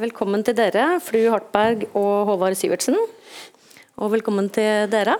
[0.00, 2.96] velkommen til dere, fru Hartberg og Håvard Sivertsen.
[4.00, 5.18] Og velkommen til dere.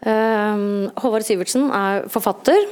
[0.00, 2.64] Um, Håvard Sivertsen er forfatter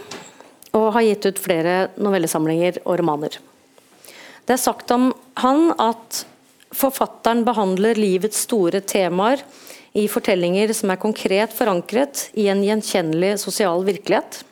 [0.75, 3.39] og har gitt ut flere novellesamlinger og romaner.
[4.49, 6.25] Det er sagt om han at
[6.75, 9.45] forfatteren behandler livets store temaer
[9.99, 14.43] i fortellinger som er konkret forankret i en gjenkjennelig sosial virkelighet.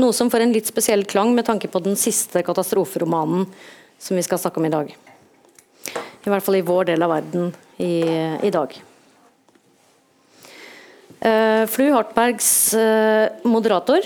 [0.00, 3.46] Noe som får en litt spesiell klang med tanke på den siste katastroferomanen
[3.98, 4.92] som vi skal snakke om i dag.
[6.26, 8.02] I hvert fall i vår del av verden i,
[8.42, 8.74] i dag.
[11.16, 14.04] Uh, Flu Hartbergs uh, moderator.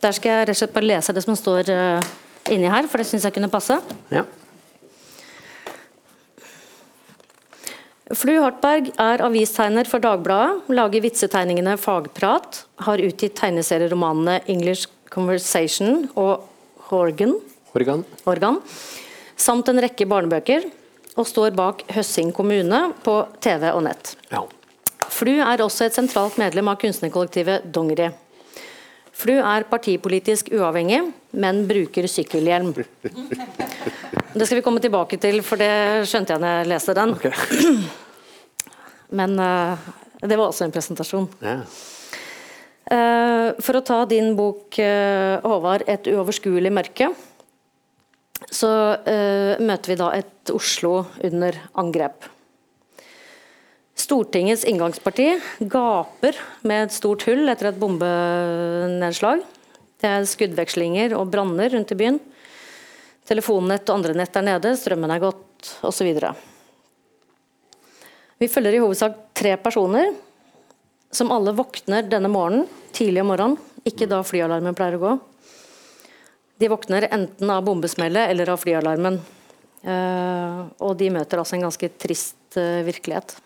[0.00, 2.12] Der skal jeg rett og slett bare lese det som står uh,
[2.52, 3.80] inni her, for det syns jeg kunne passe.
[4.12, 4.24] Ja.
[8.10, 16.48] Flu Hartberg er avistegner for Dagbladet, lager vitsetegningene Fagprat, har utgitt tegneserieromanene English Conversation og
[16.88, 17.36] Horgan,
[17.78, 18.02] Organ.
[18.26, 18.58] Organ,
[19.38, 20.66] samt en rekke barnebøker,
[21.14, 24.16] og står bak Høssing kommune på TV og nett.
[24.32, 24.42] Ja.
[25.10, 28.10] Flu er også et sentralt medlem av kunstnerkollektivet Dongeri.
[29.20, 31.02] Flu er partipolitisk uavhengig,
[31.36, 32.72] men bruker sykkelhjelm.
[34.32, 37.14] Det skal vi komme tilbake til, for det skjønte jeg når jeg leste den.
[37.18, 37.32] Okay.
[39.18, 39.88] Men uh,
[40.22, 41.26] det var også en presentasjon.
[41.42, 41.56] Ja.
[42.90, 47.10] Uh, for å ta din bok, uh, Håvard, 'Et uoverskuelig mørke',
[48.48, 48.70] så
[49.04, 52.24] eh, møter vi da et Oslo under angrep.
[54.00, 55.28] Stortingets inngangsparti
[55.68, 59.42] gaper med et stort hull etter et bombenedslag.
[60.00, 62.20] Det er skuddvekslinger og branner rundt i byen.
[63.28, 66.08] Telefonnett og andre nett er nede, strømmen er gått osv.
[68.40, 70.14] Vi følger i hovedsak tre personer
[71.12, 72.64] som alle våkner denne morgenen,
[72.96, 75.12] tidlig om morgenen, ikke da flyalarmen pleier å gå.
[76.60, 79.20] De våkner enten av bombesmellet eller av flyalarmen.
[79.80, 83.36] Eh, og de møter altså en ganske trist eh, virkelighet.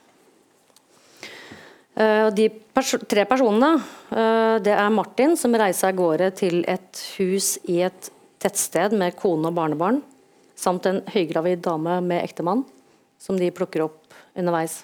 [1.95, 3.77] Eh, de pers tre personene,
[4.11, 8.11] eh, det er Martin som reiser av gårde til et hus i et
[8.43, 10.01] tettsted med kone og barnebarn,
[10.59, 12.65] samt en høygravid dame med ektemann,
[13.19, 14.83] som de plukker opp underveis.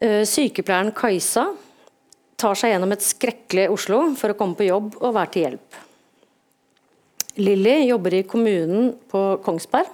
[0.00, 1.44] Eh, Sykepleieren Kajsa
[2.40, 5.82] tar seg gjennom et skrekkelig Oslo for å komme på jobb og være til hjelp.
[7.36, 9.92] Lilly jobber i kommunen på Kongsberg,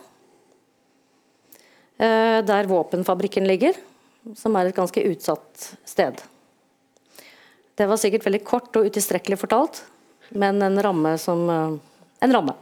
[1.99, 3.77] der våpenfabrikken ligger,
[4.37, 6.21] som er et ganske utsatt sted.
[7.75, 9.83] Det var sikkert veldig kort og utilstrekkelig fortalt,
[10.37, 11.81] men en ramme som eh,
[12.23, 12.53] En ramme.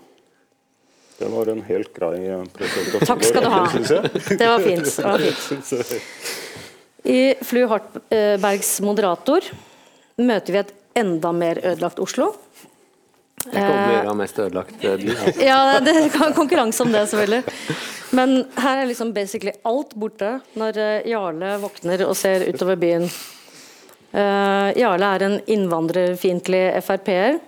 [1.18, 3.06] Det var en helt grei eh, presentasjon.
[3.06, 3.64] Takk skal du ha.
[4.40, 4.86] Det var fint.
[4.96, 5.90] Det var fint.
[7.04, 9.44] I Flu Hartbergs moderator
[10.20, 12.30] møter vi et enda mer ødelagt Oslo.
[13.40, 15.10] Det kommer å gjøre mest ødelagt eh, by.
[15.16, 15.44] Altså.
[15.50, 17.58] Ja, det er konkurranse om det, selvfølgelig.
[18.16, 23.06] Men her er liksom basically alt borte når eh, Jarle våkner og ser utover byen.
[24.10, 27.38] Uh, Jarle er en innvandrerfiendtlig Frp-er.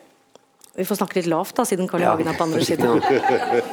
[0.79, 2.07] Vi får snakke litt lavt, da, siden Carl I.
[2.07, 2.13] Ja.
[2.15, 3.03] Hagen er på andre siden.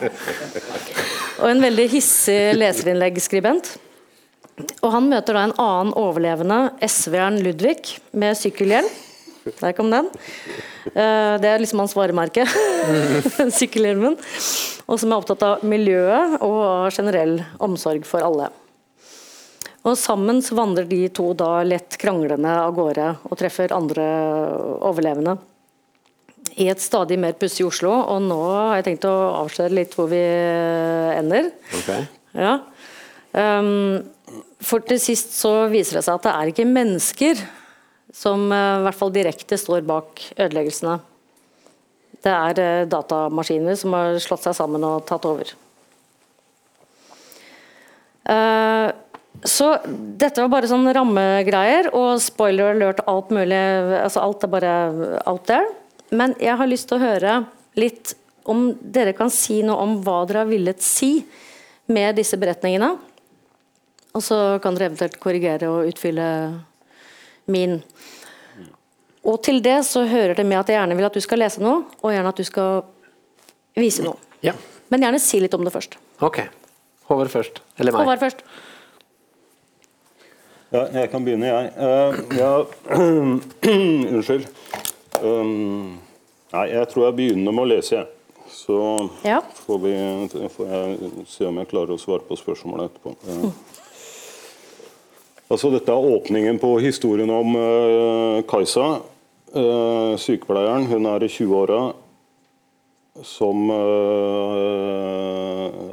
[1.39, 3.77] Og en veldig hissig leserinnleggskribent.
[4.83, 8.89] Og han møter da en annen overlevende, SV-eren Ludvig, med sykkelhjelm.
[9.59, 10.09] Der kom den.
[10.93, 12.45] Eh, Det er liksom hans varemerke.
[13.59, 14.17] Sykkelhjelmen.
[14.89, 18.49] Og som er opptatt av miljøet og generell omsorg for alle.
[19.87, 24.05] Og sammen så vandrer de to da lett kranglende av gårde og treffer andre
[24.85, 25.37] overlevende.
[26.59, 30.09] I et stadig mer pussig Oslo, og nå har jeg tenkt å avsløre litt hvor
[30.11, 31.51] vi ender.
[31.79, 32.07] Okay.
[32.35, 32.57] Ja.
[33.31, 34.01] Um,
[34.59, 37.43] for til sist så viser det seg at det er ikke mennesker
[38.13, 40.99] som eh, i hvert fall direkte står bak ødeleggelsene.
[42.23, 45.53] Det er eh, datamaskiner som har slått seg sammen og tatt over.
[48.29, 48.87] Eh,
[49.47, 49.67] så
[50.19, 53.59] dette var bare sånn rammegreier, og spoiler alert alt mulig.
[54.01, 54.73] Altså alt er bare
[55.29, 55.69] out there.
[56.09, 57.35] Men jeg har lyst til å høre
[57.79, 58.15] litt
[58.49, 61.19] om dere kan si noe om hva dere har villet si
[61.93, 62.95] med disse beretningene.
[64.17, 66.25] Og så kan dere eventuelt korrigere og utfylle
[67.53, 67.79] min.
[69.27, 71.59] Og til det så hører det med at jeg gjerne vil at du skal lese
[71.63, 72.83] noe, og gjerne at du skal
[73.75, 74.15] vise noe.
[74.45, 74.53] Ja,
[74.89, 75.97] Men gjerne si litt om det først.
[76.21, 76.39] ok.
[77.09, 77.59] Håvard først.
[77.79, 78.01] Eller meg.
[78.05, 78.43] Håvard først.
[80.71, 81.71] Ja, jeg kan begynne, jeg.
[81.73, 82.51] Uh, ja,
[84.13, 84.45] unnskyld.
[85.23, 85.97] Um,
[86.53, 88.07] nei, jeg tror jeg begynner med å lese, jeg.
[88.53, 88.77] Så
[89.25, 89.39] Ja.
[89.65, 89.93] får, vi,
[90.53, 93.15] får jeg se om jeg klarer å svare på spørsmålet etterpå.
[93.25, 93.68] Eh,
[95.49, 98.99] Altså, dette er åpningen på historien om uh, Kajsa.
[99.49, 100.85] Uh, sykepleieren.
[100.91, 101.93] Hun er i 20-åra.
[103.25, 105.39] som uh,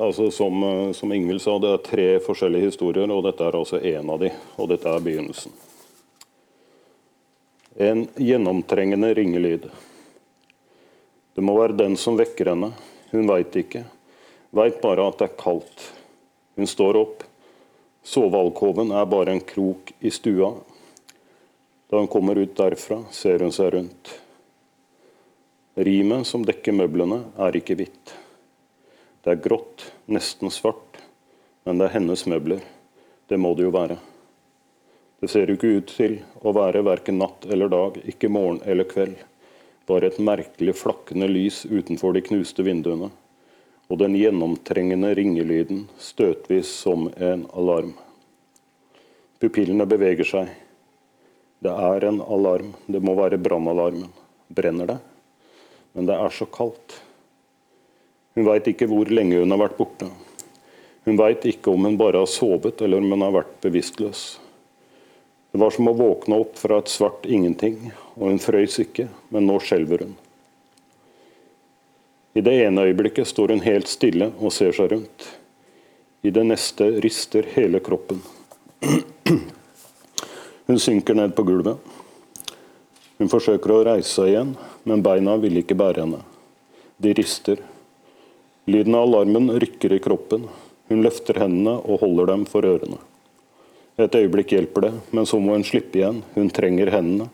[0.06, 4.12] altså som, som Ingvild sa, det er tre forskjellige historier, og dette er altså én
[4.12, 4.31] av de,
[4.61, 5.53] og dette er begynnelsen.
[7.76, 9.67] En gjennomtrengende ringelyd.
[11.37, 12.70] Det må være den som vekker henne.
[13.11, 13.85] Hun veit ikke.
[14.56, 15.88] Veit bare at det er kaldt.
[16.56, 17.25] Hun står opp.
[18.06, 20.53] Sovealkoven er bare en krok i stua.
[21.91, 24.12] Da hun kommer ut derfra, ser hun seg rundt.
[25.75, 28.14] Rimet som dekker møblene, er ikke hvitt.
[29.26, 31.00] Det er grått, nesten svart,
[31.67, 32.62] men det er hennes møbler.
[33.26, 33.99] Det må det jo være.
[35.19, 38.87] Det ser jo ikke ut til å være verken natt eller dag, ikke morgen eller
[38.87, 39.19] kveld.
[39.91, 43.11] Bare et merkelig flakkende lys utenfor de knuste vinduene.
[43.87, 47.93] Og den gjennomtrengende ringelyden, støtvis som en alarm.
[49.38, 50.50] Pupillene beveger seg.
[51.62, 52.73] Det er en alarm.
[52.87, 54.11] Det må være brannalarmen.
[54.49, 54.99] Brenner det?
[55.94, 56.99] Men det er så kaldt.
[58.37, 60.11] Hun veit ikke hvor lenge hun har vært borte.
[61.06, 64.27] Hun veit ikke om hun bare har sovet, eller om hun har vært bevisstløs.
[65.55, 67.79] Det var som å våkne opp fra et svart ingenting,
[68.19, 70.17] og hun frøys ikke, men nå skjelver hun.
[72.37, 75.25] I det ene øyeblikket står hun helt stille og ser seg rundt.
[76.21, 78.21] I det neste rister hele kroppen.
[80.67, 81.81] Hun synker ned på gulvet.
[83.17, 84.53] Hun forsøker å reise seg igjen,
[84.85, 86.21] men beina vil ikke bære henne.
[87.00, 87.62] De rister.
[88.69, 90.44] Lyden av alarmen rykker i kroppen.
[90.91, 93.00] Hun løfter hendene og holder dem for ørene.
[93.97, 96.21] Et øyeblikk hjelper det, men så må hun slippe igjen.
[96.37, 97.31] Hun trenger hendene.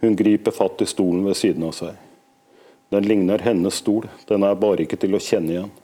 [0.00, 2.07] Hun griper fatt i stolen ved siden av seg.
[2.88, 5.74] Den ligner hennes stol, den er bare ikke til å kjenne igjen.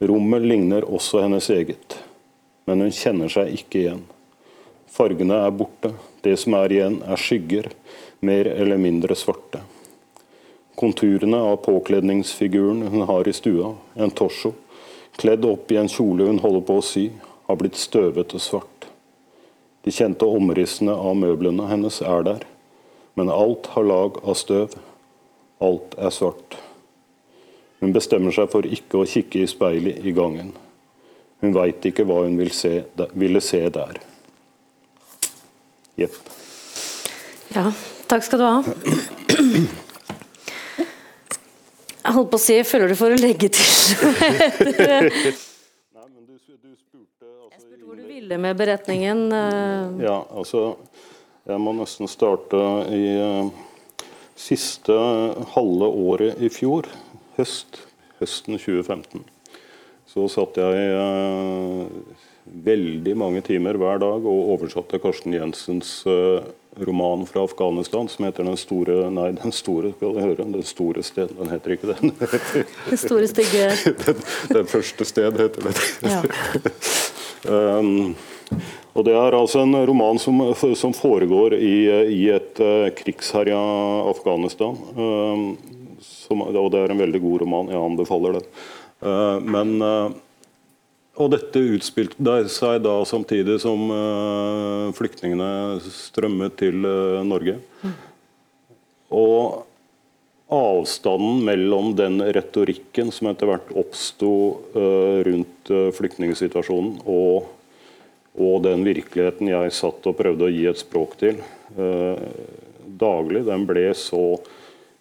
[0.00, 1.98] Rommet ligner også hennes eget,
[2.64, 4.06] men hun kjenner seg ikke igjen.
[4.90, 5.92] Fargene er borte,
[6.24, 7.68] det som er igjen er skygger,
[8.24, 9.60] mer eller mindre svarte.
[10.80, 14.54] Konturene av påkledningsfiguren hun har i stua, en torso,
[15.20, 17.10] kledd opp i en kjole hun holder på å sy,
[17.44, 18.88] har blitt støvete svart.
[19.84, 22.46] De kjente omrissene av møblene hennes er der,
[23.20, 24.72] men alt har lag av støv.
[25.60, 26.56] Alt er svart.
[27.80, 30.52] Hun bestemmer seg for ikke å kikke i speilet i gangen.
[31.40, 32.82] Hun veit ikke hva hun vil se,
[33.16, 34.00] ville se der.
[36.00, 36.16] Jepp.
[37.54, 37.66] Ja,
[38.08, 38.58] takk skal du ha.
[42.00, 43.64] Jeg holdt på å si Føler du for å legge til
[44.80, 49.26] Nei, men du, du spurte altså, hvor du ville med beretningen?
[49.36, 50.62] eh, Ja, altså
[51.50, 52.60] Jeg må nesten starte
[52.96, 53.50] i eh,
[54.40, 54.96] siste
[55.54, 56.88] halve året i fjor,
[57.36, 57.82] høst,
[58.20, 59.24] høsten 2015.
[60.10, 62.16] Så satt jeg eh,
[62.66, 66.48] veldig mange timer hver dag og oversatte Karsten Jensens eh,
[66.82, 70.36] roman fra Afghanistan som heter 'Den store Nei, den store skal du høre.
[70.56, 71.30] Den store sted.
[71.38, 72.14] Den heter ikke den.
[72.90, 73.70] Det store, stygge
[74.06, 75.74] den, den første sted heter den.
[76.02, 76.22] ja.
[77.40, 78.16] Um,
[78.90, 81.76] og Det er altså en roman som, som foregår i,
[82.10, 83.60] i et uh, krigsherja
[84.10, 84.74] Afghanistan.
[84.96, 85.44] Um,
[86.02, 87.70] som, og Det er en veldig god roman.
[87.70, 88.50] Jeg anbefaler den.
[89.00, 89.78] Uh, men
[91.20, 93.90] og dette utspilte seg da samtidig som
[94.96, 96.78] flyktningene strømmet til
[97.28, 97.58] Norge.
[99.12, 99.66] Og
[100.48, 104.32] avstanden mellom den retorikken som etter hvert oppsto
[105.28, 107.50] rundt flyktningsituasjonen, og,
[108.38, 111.40] og, den virkeligheten jeg satt og prøvde å gi et språk til
[113.00, 114.22] daglig, den ble så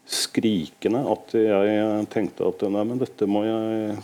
[0.09, 3.99] skrikende at jeg tenkte at nei, men dette må jeg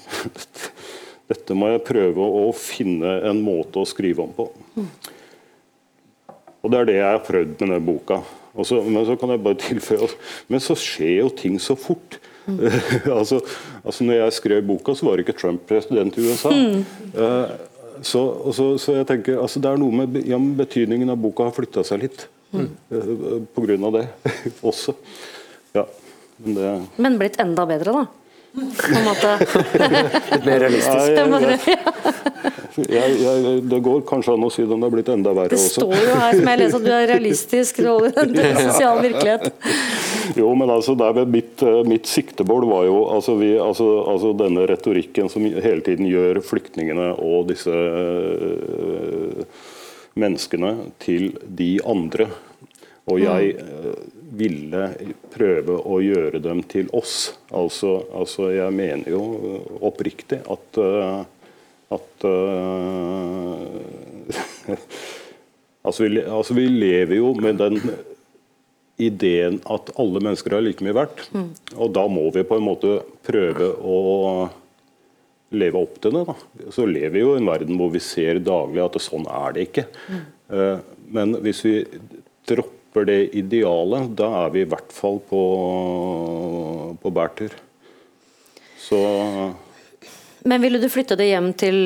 [1.32, 4.50] dette må jeg prøve å finne en måte å skrive om på.
[6.66, 8.22] Og Det er det jeg har prøvd med denne boka.
[8.64, 10.08] Så, men så kan jeg bare tilføye
[10.48, 12.20] Men så skjer jo ting så fort.
[12.46, 12.62] Mm.
[13.18, 13.42] altså,
[13.84, 16.54] altså når jeg skrev boka, så var ikke Trump president i USA.
[16.54, 16.86] Mm.
[17.18, 17.52] Uh,
[18.02, 21.56] så, så, så, jeg tenker, altså det er noe med ja, betydningen av boka har
[21.56, 22.28] flytta seg litt.
[22.56, 22.68] Mm.
[22.92, 24.06] Uh, på grunn av det
[24.70, 24.96] også.
[25.76, 25.88] Ja,
[26.38, 26.76] men, det...
[27.04, 28.06] men blitt enda bedre, da?
[28.56, 29.32] på en måte.
[30.32, 31.12] Litt mer realistisk.
[31.28, 32.52] Nei,
[32.84, 35.86] jeg, jeg, det går kanskje an å si den har blitt enda verre også.
[35.86, 37.86] Det står jo her som jeg leser at du er realistisk i
[38.68, 39.62] sosial virkelighet.
[40.36, 40.96] Jo, men altså
[41.30, 46.10] mitt, eh, mitt siktemål var jo altså, vi, altså, altså, denne retorikken som hele tiden
[46.10, 49.46] gjør flyktningene og disse øh,
[50.20, 52.28] menneskene til de andre.
[53.06, 53.94] Og jeg øh,
[54.36, 54.88] ville
[55.34, 57.36] prøve å gjøre dem til oss.
[57.54, 59.22] Altså, altså jeg mener jo
[59.86, 61.20] oppriktig at, eh,
[61.94, 63.70] at uh,
[65.86, 67.80] altså, vi, altså, vi, lever jo med den
[68.98, 71.26] ideen at alle mennesker er like mye verdt.
[71.76, 73.98] Og da må vi på en måte prøve å
[75.56, 76.24] leve opp til det.
[76.30, 76.36] Da.
[76.74, 79.68] Så lever vi jo i en verden hvor vi ser daglig at sånn er det
[79.70, 79.86] ikke.
[80.50, 80.80] Eh,
[81.16, 81.76] Men hvis vi
[82.50, 85.42] dropper det idealet, da er vi i hvert fall på,
[87.02, 87.54] på bærtur.
[88.82, 89.00] Så
[90.46, 91.78] Men ville du flytte det hjem til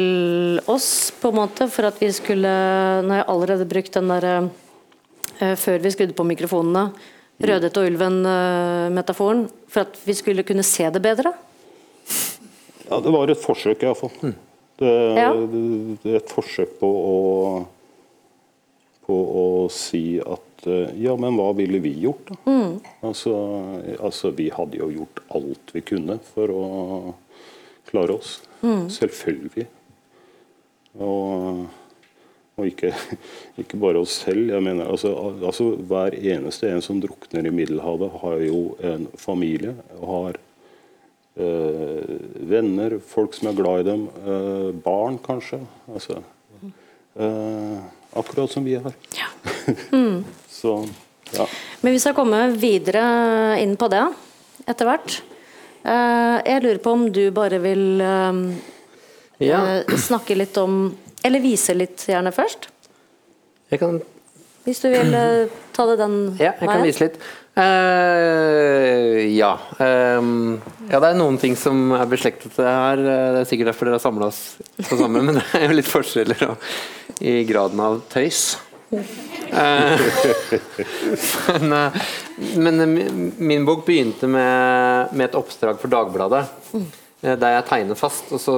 [0.68, 2.50] oss, på en måte, for at vi skulle
[3.06, 4.34] Nå har jeg allerede brukt den derre
[5.40, 6.90] eh, før vi skrudde på mikrofonene,
[7.40, 11.32] Rødhette og ulven-metaforen, for at vi skulle kunne se det bedre?
[12.90, 14.34] ja, det var et forsøk, iallfall.
[14.80, 15.30] Det, Ja.
[15.36, 15.62] det,
[16.04, 17.16] det er et forsøk på å,
[19.08, 22.60] på å si at eh, ja, men hva ville vi gjort, da?
[23.08, 23.38] Altså,
[24.04, 26.68] altså, vi hadde jo gjort alt vi kunne for å
[27.88, 28.36] klare oss.
[28.90, 29.68] Selvfølgelig.
[31.00, 31.66] Og,
[32.58, 32.92] og ikke,
[33.62, 34.52] ikke bare oss selv.
[34.52, 35.14] jeg mener, altså,
[35.46, 39.76] altså Hver eneste en som drukner i Middelhavet, har jo en familie.
[40.00, 40.40] og har
[41.40, 42.18] eh,
[42.52, 45.62] venner, folk som er glad i dem, eh, barn kanskje.
[45.94, 46.22] Altså,
[47.16, 47.78] eh,
[48.14, 48.94] akkurat som vi har.
[50.50, 50.86] Så
[51.32, 51.46] ja.
[51.82, 54.02] Men vi skal komme videre inn på det
[54.70, 55.20] etter hvert.
[55.86, 58.40] Eh, Jeg lurer på om du bare vil eh,
[59.40, 62.70] Ja, eh, snakke litt om Eller vise litt gjerne først.
[63.72, 64.02] jeg kan,
[64.66, 65.14] Hvis du vil
[65.74, 66.40] ta det den veien.
[66.40, 67.20] ja, jeg kan vise litt.
[67.60, 69.58] Uh, ja.
[69.80, 72.96] Um, ja, det er noen ting som er beslektet her.
[73.04, 74.42] Det er sikkert derfor dere har samla oss
[74.78, 76.46] på sammen, men det er jo litt forskjeller
[77.20, 78.58] i graden av tøys.
[78.90, 80.00] Eh,
[81.62, 81.94] men, eh,
[82.58, 86.44] men eh, min- bok begynte med, med et oppdrag for Dagbladet,
[87.22, 88.32] der jeg tegner fast.
[88.34, 88.58] og så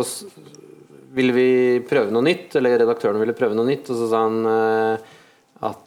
[1.11, 1.47] ville vi
[1.89, 4.38] prøve noe nytt, eller redaktøren ville prøve noe nytt, og så sa han
[5.67, 5.81] at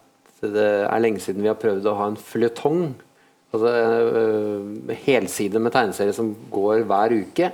[0.44, 2.82] det er lenge siden vi har prøvd å ha en føljetong.
[3.54, 3.70] Altså
[5.06, 7.48] helside med tegneserie som går hver uke.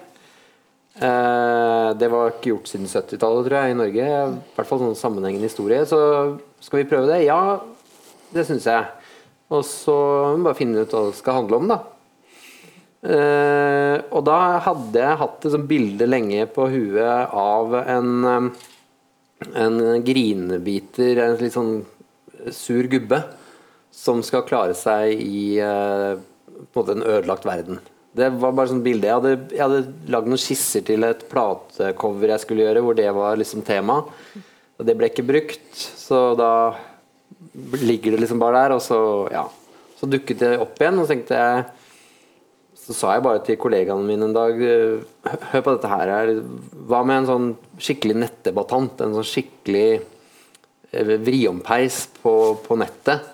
[0.97, 4.09] Det var ikke gjort siden 70-tallet, tror jeg, i Norge.
[4.09, 5.85] I hvert fall sånn sammenhengende historie.
[5.87, 6.00] Så
[6.61, 7.23] skal vi prøve det?
[7.26, 7.61] Ja,
[8.35, 8.88] det syns jeg.
[9.50, 11.81] Og så må vi bare finne ut hva det skal handle om, da.
[13.00, 18.67] Eh, og da hadde jeg hatt et sånt bilde lenge på huet av en eh,
[19.57, 21.81] en grinebiter, en litt sånn
[22.55, 23.23] sur gubbe,
[23.90, 27.81] som skal klare seg i eh, på en måte en ødelagt verden.
[28.17, 29.07] Det var bare sånn bilde.
[29.07, 33.38] Jeg hadde, hadde lagd noen skisser til et platecover jeg skulle gjøre, hvor det var
[33.38, 34.00] liksom tema.
[34.80, 36.52] Og det ble ikke brukt, så da
[37.80, 39.00] ligger det liksom bare der, og så,
[39.32, 39.44] ja.
[40.00, 41.68] Så dukket det opp igjen, og så tenkte jeg
[42.80, 44.56] så sa jeg bare til kollegaene mine en dag
[45.52, 46.32] Hør på dette her.
[46.90, 49.04] Hva med en sånn skikkelig nettdebattant?
[49.04, 52.32] En sånn skikkelig eh, vriompeis på,
[52.64, 53.28] på nettet?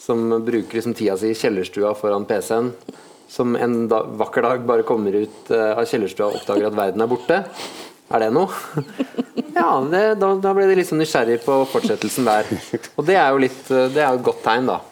[0.00, 2.72] Som bruker liksom tida si i kjellerstua foran PC-en.
[3.30, 7.06] Som en da, vakker dag bare kommer ut eh, av kjellerstua og oppdager at verden
[7.06, 7.42] er borte.
[8.10, 9.44] Er det noe?
[9.56, 12.50] Ja, det, da, da ble de liksom nysgjerrig på fortsettelsen der.
[12.96, 14.82] Og det er jo litt eh, Det er jo et godt tegn, da.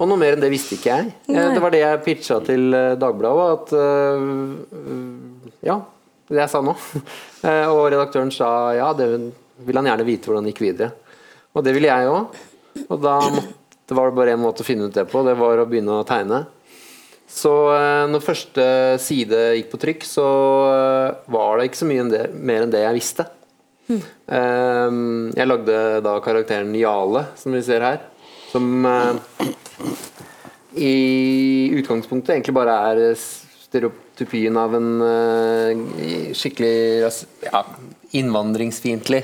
[0.00, 1.10] Og noe mer enn det visste ikke jeg.
[1.28, 1.48] Eh, Nei.
[1.52, 3.48] Det var det jeg pitcha til eh, Dagbladet.
[3.58, 3.66] At
[5.66, 5.76] Ja,
[6.30, 6.72] det jeg sa nå.
[7.74, 8.48] Og redaktøren sa
[8.78, 9.10] ja, det
[9.66, 10.94] vil han gjerne vite hvordan det gikk videre.
[11.52, 12.38] Og det ville jeg òg.
[12.86, 13.18] Og da
[13.90, 15.98] det var det bare én måte å finne ut det på, det var å begynne
[15.98, 16.44] å tegne.
[17.30, 17.50] Så
[18.10, 18.64] når første
[19.02, 20.26] side gikk på trykk, så
[21.30, 23.26] var det ikke så mye mer enn det jeg visste.
[23.90, 24.90] Eh,
[25.36, 28.00] Jeg lagde da karakteren Jale, som vi ser her.
[28.50, 29.14] Som eh,
[30.80, 30.94] i
[31.80, 37.10] utgangspunktet egentlig bare er stereotypien av en eh, skikkelig
[37.46, 37.64] ja,
[38.18, 39.22] innvandringsfiendtlig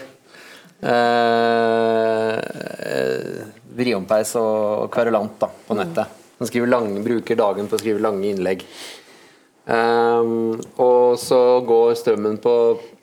[0.85, 2.39] uh,
[3.77, 6.23] vriompeis og kverulant da, på nettet.
[6.37, 8.65] Han skriver lange, bruker dagen på å skrive lange innlegg.
[9.67, 12.55] Um, og så går strømmen på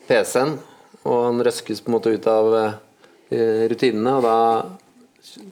[0.07, 0.55] PC-en,
[1.03, 4.37] og han røskes på en måte ut av eh, rutinene, og da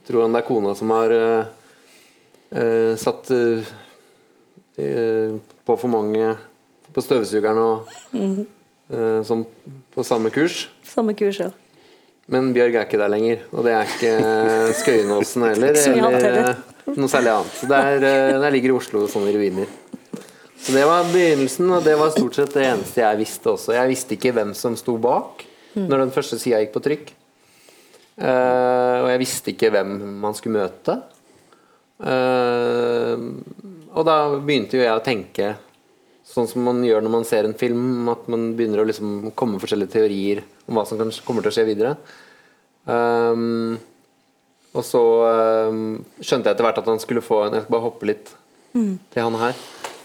[0.08, 1.52] tror han det er kona som har eh,
[2.56, 3.72] eh, satt eh,
[4.82, 6.34] eh, på for mange
[6.92, 9.46] på støvsugeren og eh, som
[9.96, 10.66] på samme kurs.
[10.88, 11.52] Samme kurs, ja.
[12.32, 14.12] Men Bjørg er ikke der lenger, og det er ikke
[14.82, 15.80] Skøyenåsen heller.
[15.92, 17.56] Eller eh, noe særlig annet.
[17.60, 19.72] Så der, eh, der ligger Oslo sånn i ruiner.
[20.62, 23.74] Så det var begynnelsen, og det var stort sett det eneste jeg visste også.
[23.74, 25.42] Jeg visste ikke hvem som sto bak
[25.74, 27.12] når den første sida gikk på trykk.
[28.22, 30.98] Uh, og jeg visste ikke hvem man skulle møte.
[32.02, 33.16] Uh,
[33.96, 35.54] og da begynte jo jeg å tenke
[36.32, 39.58] sånn som man gjør når man ser en film, at man begynner å liksom komme
[39.58, 41.96] med forskjellige teorier om hva som kanskje kommer til å skje videre.
[42.86, 43.80] Um,
[44.72, 45.02] Og så
[45.68, 48.30] um, skjønte jeg etter hvert at han skulle få en Jeg skal bare hoppe litt
[49.12, 49.58] til han her.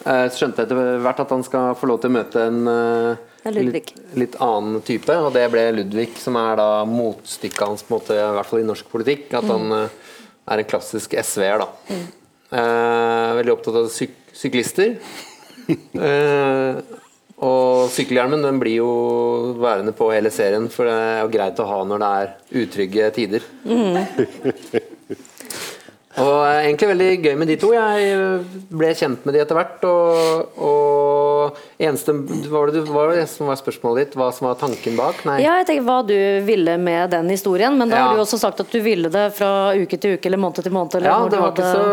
[0.04, 3.54] Eh, så skjønte etter hvert at han skal få lov til å møte en eh,
[3.56, 7.98] litt, litt annen type, og det ble Ludvig, som er da motstykket hans, på en
[8.00, 9.30] måte, i hvert fall i norsk politikk.
[9.38, 9.96] At han eh,
[10.52, 11.98] er en klassisk SV-er, da.
[12.56, 14.98] Eh, veldig opptatt av syk syklister.
[15.66, 16.76] Eh,
[17.42, 18.90] og sykkelhjelmen den blir jo
[19.60, 23.08] værende på hele serien, for det er jo greit å ha når det er utrygge
[23.16, 23.48] tider.
[26.22, 27.70] og eh, egentlig veldig gøy med de to.
[27.76, 29.84] Jeg eh, ble kjent med de etter hvert.
[29.88, 32.14] Og, og eneste
[32.52, 34.16] var det, du- var det som var spørsmålet ditt?
[34.18, 35.20] Hva som var tanken bak?
[35.28, 35.38] Nei.
[35.44, 38.06] Ja, jeg tenker hva du ville med den historien, men da Ja.
[38.06, 40.62] har du jo også sagt at du ville det fra uke til uke eller måned
[40.62, 40.96] til måned.
[41.00, 41.84] Eller Ja, det var ikke så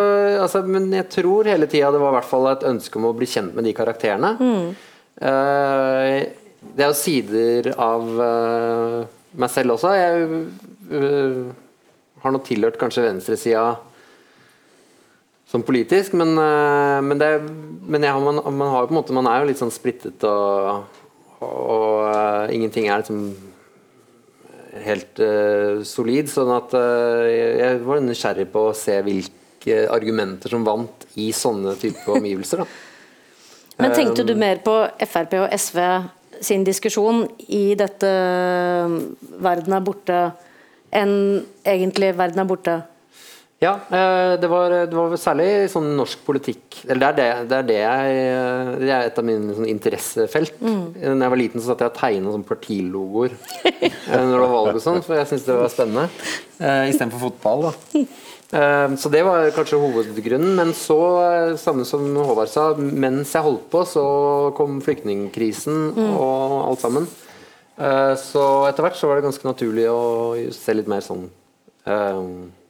[0.43, 3.15] altså, Men jeg tror hele tida det var i hvert fall et ønske om å
[3.17, 4.37] bli kjent med de karakterene.
[5.21, 6.15] Eh,
[6.73, 9.03] det er jo sider av uh,
[9.35, 9.91] meg selv også.
[9.99, 10.29] Jeg
[10.95, 11.51] uh,
[12.23, 13.65] har nå tilhørt kanskje venstresida
[15.53, 17.29] som politisk, men, eh, men, det,
[17.85, 20.25] men jeg, man, man har jo på en måte Man er jo litt sånn splittet
[20.25, 20.87] og,
[21.45, 23.27] og eh, ingenting er liksom
[24.83, 26.31] helt uh, solid.
[26.33, 31.75] Sånn at uh, jeg- var nysgjerrig på å se hvilke argumenter som vant i sånne
[31.77, 32.63] type omgivelser.
[32.63, 32.65] Da.
[33.83, 34.73] Men tenkte du mer på
[35.05, 35.77] Frp og SV
[36.43, 38.09] sin diskusjon i dette
[39.45, 40.23] verden er borte,
[40.89, 41.13] enn
[41.61, 42.79] egentlig verden er borte?
[43.63, 47.59] Ja, eh, det var, det var særlig sånn norsk politikk Eller det er det, det,
[47.61, 50.57] er det jeg eh, Det er et av mine sånn, interessefelt.
[50.59, 50.81] Mm.
[50.99, 53.37] Da jeg var liten, så satt jeg og tegna sånn partilogoer
[53.71, 56.05] eh, når det var valg og sånn, for jeg syntes det var spennende.
[56.59, 58.03] Uh, Istedenfor fotball, da.
[58.53, 60.55] Eh, Så det var kanskje hovedgrunnen.
[60.55, 64.03] Men så, eh, samme som Håvard sa, mens jeg holdt på, så
[64.57, 67.07] kom flyktningkrisen og alt sammen.
[67.79, 71.29] Eh, Så etter hvert så var det ganske naturlig å se litt mer sånn
[71.87, 72.21] eh,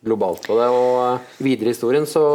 [0.03, 0.69] globalt på det.
[0.74, 2.25] Og eh, videre i historien så,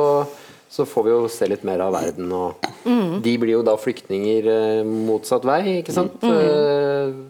[0.71, 2.33] så får vi jo se litt mer av verden.
[2.33, 6.23] Og de blir jo da flyktninger eh, motsatt vei, ikke sant?
[6.23, 7.27] Mm.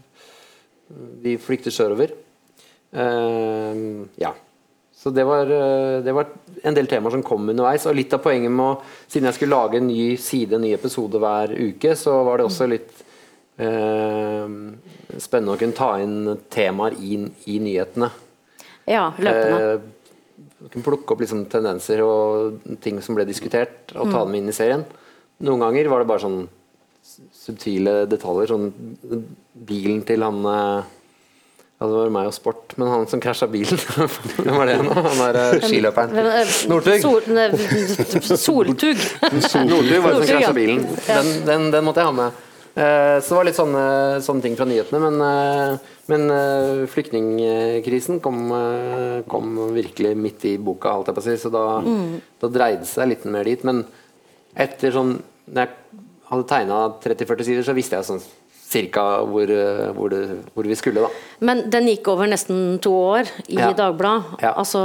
[1.25, 2.15] De flykter sørover.
[2.93, 3.87] Eh,
[4.23, 4.35] ja.
[4.99, 6.27] Så det var, eh, det var
[6.63, 7.87] en del temaer som kom underveis.
[7.87, 10.73] Og litt av poenget med å Siden jeg skulle lage en ny side, en ny
[10.75, 13.05] episode hver uke, så var det også litt
[13.57, 14.51] eh,
[15.17, 18.11] spennende å kunne ta inn temaer i, i nyhetene.
[18.89, 19.71] Ja, løpende.
[19.71, 19.87] Eh,
[20.69, 24.57] kunne plukke opp liksom tendenser og ting som ble diskutert, og ta dem inn i
[24.57, 24.85] serien.
[25.47, 26.41] Noen ganger var det bare sånn
[27.35, 28.53] subtile detaljer.
[28.53, 29.27] Sånn
[29.69, 30.95] bilen til han eh,
[31.79, 33.79] Ja, det var meg og sport, men han som krasja bilen
[34.43, 34.97] Hvem var det nå?
[34.99, 36.19] Han der eh, skiløperen.
[36.19, 36.99] Øh, Northug.
[37.05, 37.23] Sol,
[38.49, 39.07] Soltug.
[39.23, 40.85] Nordtug var det som Northug, krasja bilen.
[41.07, 42.45] Den, den, den måtte jeg ha med.
[42.79, 43.85] Eh, så det var litt sånne,
[44.23, 45.01] sånne ting fra nyhetene.
[45.03, 48.53] Men, eh, men eh, flyktningkrisen kom,
[49.31, 51.39] kom virkelig midt i boka, holdt jeg på å si.
[51.43, 51.65] Så da,
[52.39, 53.65] da dreide det seg litt mer dit.
[53.67, 53.83] Men
[54.59, 58.19] etter sånn Når jeg hadde tegna 30-40 sider, så visste jeg sånn
[58.69, 60.21] cirka hvor, eh, hvor, det,
[60.53, 61.09] hvor vi skulle, da.
[61.41, 63.71] Men den gikk over nesten to år i Ja.
[63.73, 64.43] Dagbladet.
[64.43, 64.51] Ja.
[64.61, 64.83] Altså,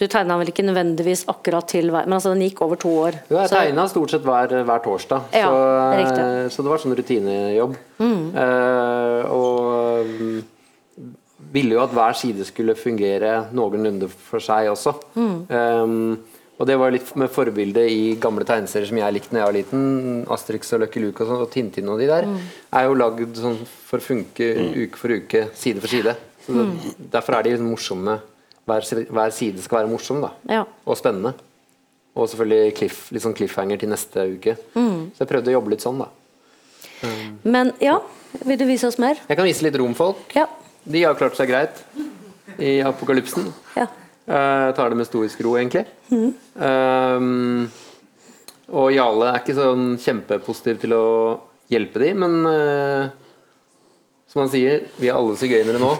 [0.00, 3.18] du tegna vel ikke nødvendigvis akkurat til hver Men altså, den gikk over to år.
[3.30, 5.20] Jo, jeg Så- tegna stort sett hver, hver torsdag.
[5.34, 6.16] Ja, så.
[6.16, 6.50] Mm.
[6.50, 7.76] så det var sånn rutinejobb.
[8.00, 10.44] Eh, og mm,
[11.52, 14.94] ville jo at hver side skulle fungere noenlunde for seg også.
[15.14, 15.46] Mm.
[15.50, 16.16] Eh,
[16.58, 19.56] og det var litt med forbilde i gamle tegneserier som jeg likte da jeg var
[19.56, 19.86] liten.
[20.30, 22.28] Asterix og Lucky Luke og, sånn, og Tintin og de der.
[22.30, 22.36] Mm.
[22.78, 24.50] Er jo lagd sånn for å funke
[24.84, 26.14] uke for uke, side for side.
[26.44, 26.94] Så det, Mm.
[27.10, 28.18] Derfor er de morsomme.
[28.66, 30.30] Hver, hver side skal være morsom, da.
[30.48, 30.62] Ja.
[30.86, 31.34] Og spennende.
[32.14, 34.54] Og selvfølgelig cliff, litt sånn cliffhanger til neste uke.
[34.76, 35.10] Mm.
[35.16, 36.08] Så jeg prøvde å jobbe litt sånn, da.
[37.42, 37.98] Men ja,
[38.46, 39.18] vil du vise oss mer?
[39.28, 40.22] Jeg kan vise litt romfolk.
[40.36, 40.46] Ja.
[40.84, 41.82] De har klart seg greit
[42.60, 43.50] i apokalypsen.
[43.76, 43.88] ja.
[44.26, 45.84] Eh, tar det med stoisk ro, egentlig.
[46.08, 47.66] Um,
[48.72, 51.04] og Jale er ikke sånn kjempepositiv til å
[51.68, 53.10] hjelpe de, men uh,
[54.30, 55.90] som han sier, vi er alle sigøynere nå.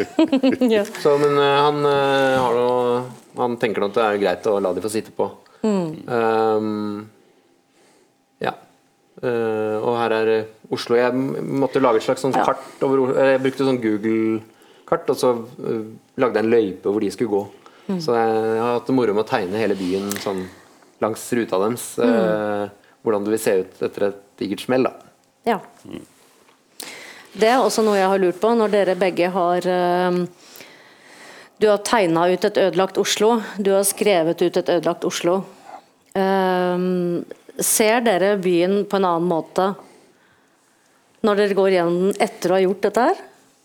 [0.74, 0.86] ja.
[0.88, 3.04] Så, men uh, han, har noe,
[3.36, 5.28] han tenker nok det er greit å la de få sitte på.
[5.60, 7.04] Um,
[8.40, 8.54] ja.
[9.20, 10.28] Og her er
[10.72, 10.94] Oslo.
[10.96, 12.44] Jeg måtte lage et slags sånn Ja.
[12.46, 13.10] kart over.
[13.18, 15.32] Jeg brukte sånn Google-kart, og så
[16.16, 17.42] lagde jeg en løype hvor de skulle gå.
[17.88, 20.42] Så jeg, har hatt det moro med å tegne hele byen sånn
[21.00, 21.86] langs ruta deres.
[22.04, 22.68] eh,
[23.02, 24.88] hvordan det vil se ut etter et digert smell.
[24.88, 24.92] da.
[25.54, 25.60] ja.
[27.38, 30.20] Det er også noe jeg har lurt på, når dere begge har eh,
[31.58, 35.40] Du har tegna ut et ødelagt Oslo, du har skrevet ut et ødelagt Oslo.
[36.12, 36.84] Eh,
[37.58, 39.72] ser dere byen på en annen måte
[41.26, 43.24] når dere går gjennom den etter å ha gjort dette her?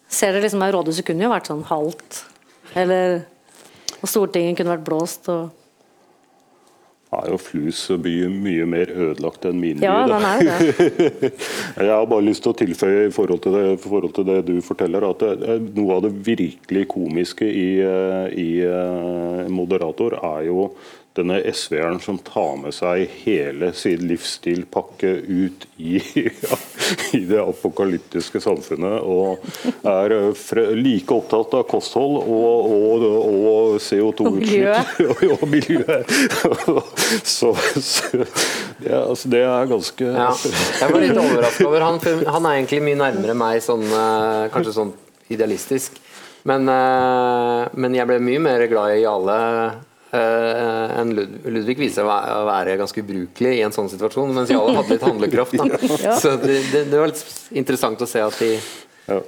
[0.09, 2.23] Ser dere liksom at Rådhuset kunne jo vært sånn halvt,
[2.77, 3.21] eller
[4.03, 5.51] Og Stortinget kunne vært blåst og
[7.13, 10.09] er jo Flus by mye mer ødelagt enn min Ja, by.
[10.09, 10.19] da.
[10.19, 10.55] den jo
[11.19, 11.31] det.
[11.85, 14.55] Jeg har bare lyst til å tilføye i forhold til det, forhold til det du
[14.65, 20.49] forteller, at det, er noe av det virkelig komiske i, eh, i eh, Moderator er
[20.49, 20.71] jo
[21.13, 25.99] denne SV-eren som tar med seg hele sin livsstilpakke ut i,
[27.17, 29.43] i det apokalyptiske samfunnet, og
[29.85, 35.03] er eh, like opptatt av kosthold og, og, og CO2-utslipp.
[35.05, 36.15] Og, og miljøet.
[37.23, 40.29] Så, så det, er- altså, det er ganske Ja.
[40.81, 44.49] Jeg var litt overraska over han, for han er egentlig mye nærmere meg sånn eh,
[44.53, 44.93] kanskje sånn
[45.33, 45.99] idealistisk.
[46.49, 49.37] Men, eh, men jeg ble mye mer glad i Jale
[50.17, 54.51] eh, enn Lud Ludvig viser seg å være ganske ubrukelig i en sånn situasjon, mens
[54.53, 55.57] Jarle hadde litt handlekraft.
[55.59, 56.17] Da.
[56.23, 57.23] Så det, det, det var litt
[57.63, 58.51] interessant å se at de,
[59.09, 59.21] ja.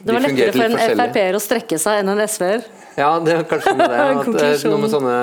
[0.00, 0.78] Det var lettere for en.
[0.96, 2.64] Frp-er å strekke seg enn en SV-er.
[2.96, 3.98] Ja, det er kanskje med det.
[4.20, 5.16] At, eh, noe med sånne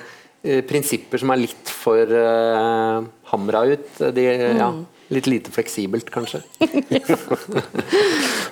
[0.00, 4.02] uh, prinsipper som er litt for uh, hamra ut.
[4.16, 4.26] De,
[4.58, 4.72] ja,
[5.14, 6.42] litt lite fleksibelt, kanskje.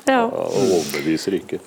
[0.02, 0.24] Ja.
[0.26, 1.60] Overbeviser ikke.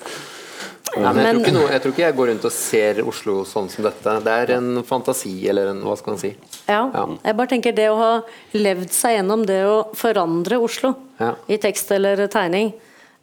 [0.96, 3.36] Nei, men jeg, tror ikke noe, jeg tror ikke jeg går rundt og ser Oslo
[3.50, 4.14] sånn som dette.
[4.24, 6.32] Det er en fantasi, eller en, hva skal man si.
[6.70, 6.82] Ja.
[6.94, 7.06] Ja.
[7.26, 8.12] Jeg bare tenker det å ha
[8.56, 11.34] levd seg gjennom det å forandre Oslo Ja.
[11.52, 12.74] i tekst eller tegning,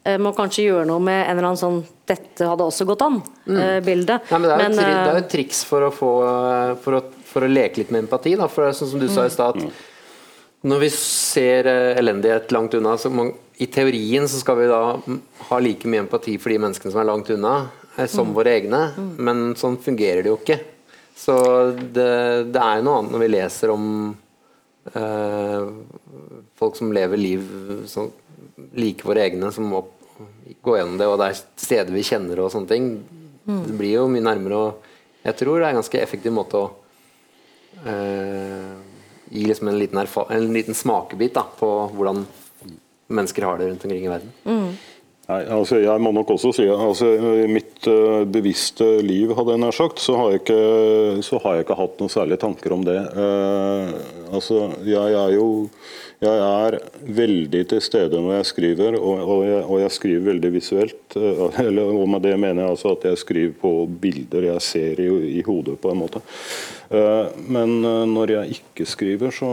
[0.05, 4.19] eh, må kanskje gjøre noe med en eller annen sånn 'dette hadde også gått an'-bilde.
[4.29, 6.11] Nei, men det, er jo tri- det er jo eh, et triks for å, få,
[6.27, 8.35] eh, for, å, for å leke litt med empati.
[8.35, 8.47] Da.
[8.51, 9.71] For det er sånn som du sa i stad, at
[10.63, 14.81] når vi ser eh, elendighet langt unna, så man, i teorien så skal vi da
[15.03, 17.55] mm, ha like mye empati for de menneskene som er langt unna,
[17.93, 18.79] som som våre egne.
[19.21, 20.59] Men sånn fungerer det jo ikke.
[21.15, 21.35] Så
[21.77, 22.07] det,
[22.55, 23.89] det er jo noe annet når vi leser om
[24.95, 25.67] eh,
[26.59, 27.43] folk som lever liv
[27.91, 28.09] som
[28.77, 29.83] like våre egne, som må
[30.63, 32.89] gå gjennom det, og det er steder vi kjenner og sånne ting.
[33.43, 36.65] Det blir jo mye nærmere, og jeg tror det er en ganske effektiv måte å
[37.87, 38.73] eh,
[39.33, 42.23] gi liksom en liten, erfa en liten smakebit da, på hvordan
[43.13, 44.33] mennesker har det rundt omkring i verden.
[45.23, 49.61] Nei, altså Jeg må nok også si altså I mitt uh, bevisste liv hadde jeg
[49.63, 50.63] nær sagt, så har jeg, ikke,
[51.23, 52.97] så har jeg ikke hatt noen særlige tanker om det.
[53.15, 53.93] Uh,
[54.35, 55.47] altså Jeg er jo
[56.23, 56.77] jeg er
[57.19, 61.17] veldig til stede når jeg skriver, og, og, jeg, og jeg skriver veldig visuelt.
[61.65, 65.09] Eller, og med det mener jeg altså at jeg skriver på bilder jeg ser i,
[65.39, 66.23] i hodet, på en måte.
[66.93, 69.51] Eh, Men eh, når jeg ikke skriver, så,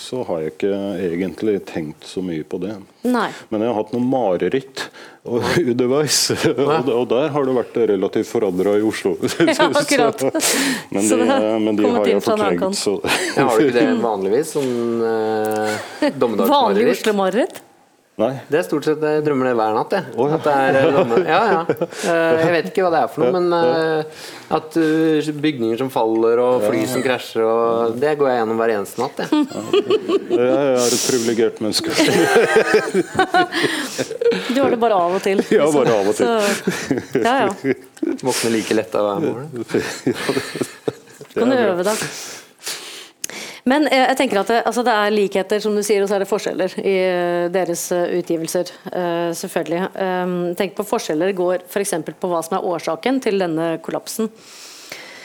[0.00, 0.74] så har jeg ikke
[1.10, 2.76] egentlig tenkt så mye på det.
[3.04, 3.28] Nei.
[3.52, 4.86] Men jeg har hatt noen mareritt
[5.24, 6.18] og- underveis,
[6.52, 9.14] og, og der har det vært relativt forandra i Oslo.
[9.54, 10.24] Ja, akkurat.
[10.90, 11.18] men, de,
[11.64, 14.54] men de har jeg fortrengt, så Jeg har du ikke det vanligvis?
[14.56, 15.83] Sånn eh,
[16.54, 16.90] Vanlig?
[16.96, 17.62] Oslo-mareritt?
[18.14, 18.28] Nei.
[18.46, 19.90] Det er stort sett jeg drømmer det hver natt.
[19.96, 20.04] Jeg.
[20.14, 20.36] Oh, ja.
[20.36, 20.84] At det er eh,
[21.32, 21.62] ja, ja.
[21.66, 24.20] Eh, Jeg vet ikke hva det er for noe, men eh,
[24.54, 24.76] at
[25.42, 29.18] bygninger som faller og fly som krasjer, og det går jeg gjennom hver eneste natt.
[29.18, 29.28] Jeg.
[30.30, 31.90] Jeg er et privilegert menneske.
[34.54, 35.40] Du har det bare av og til.
[35.50, 36.26] Ja, bare av og til.
[36.30, 37.74] Så, ja, ja.
[38.22, 39.50] Våkner like lett av hver morgen.
[41.34, 41.98] Kan du øve deg.
[43.68, 46.18] Men eh, jeg tenker at det, altså det er likheter, som du sier, og så
[46.18, 48.72] er det forskjeller i eh, deres eh, utgivelser.
[49.34, 49.88] selvfølgelig.
[49.96, 51.94] Um, tenk på forskjeller går f.eks.
[52.20, 54.28] på hva som er årsaken til denne kollapsen.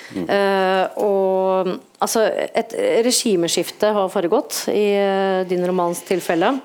[0.10, 1.67] Eh, og
[2.02, 2.23] altså
[2.58, 2.71] Et
[3.06, 4.88] regimeskifte har foregått i
[5.49, 6.56] din romans tilfelle.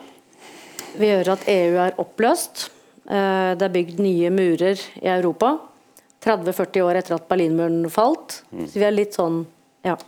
[0.94, 2.68] Vi hører at EU er oppløst.
[3.04, 5.58] Det er bygd nye murer i Europa.
[6.24, 8.38] 30-40 år etter at Berlinmuren falt.
[8.48, 9.42] Så vi er litt sånn
[9.84, 9.98] ja.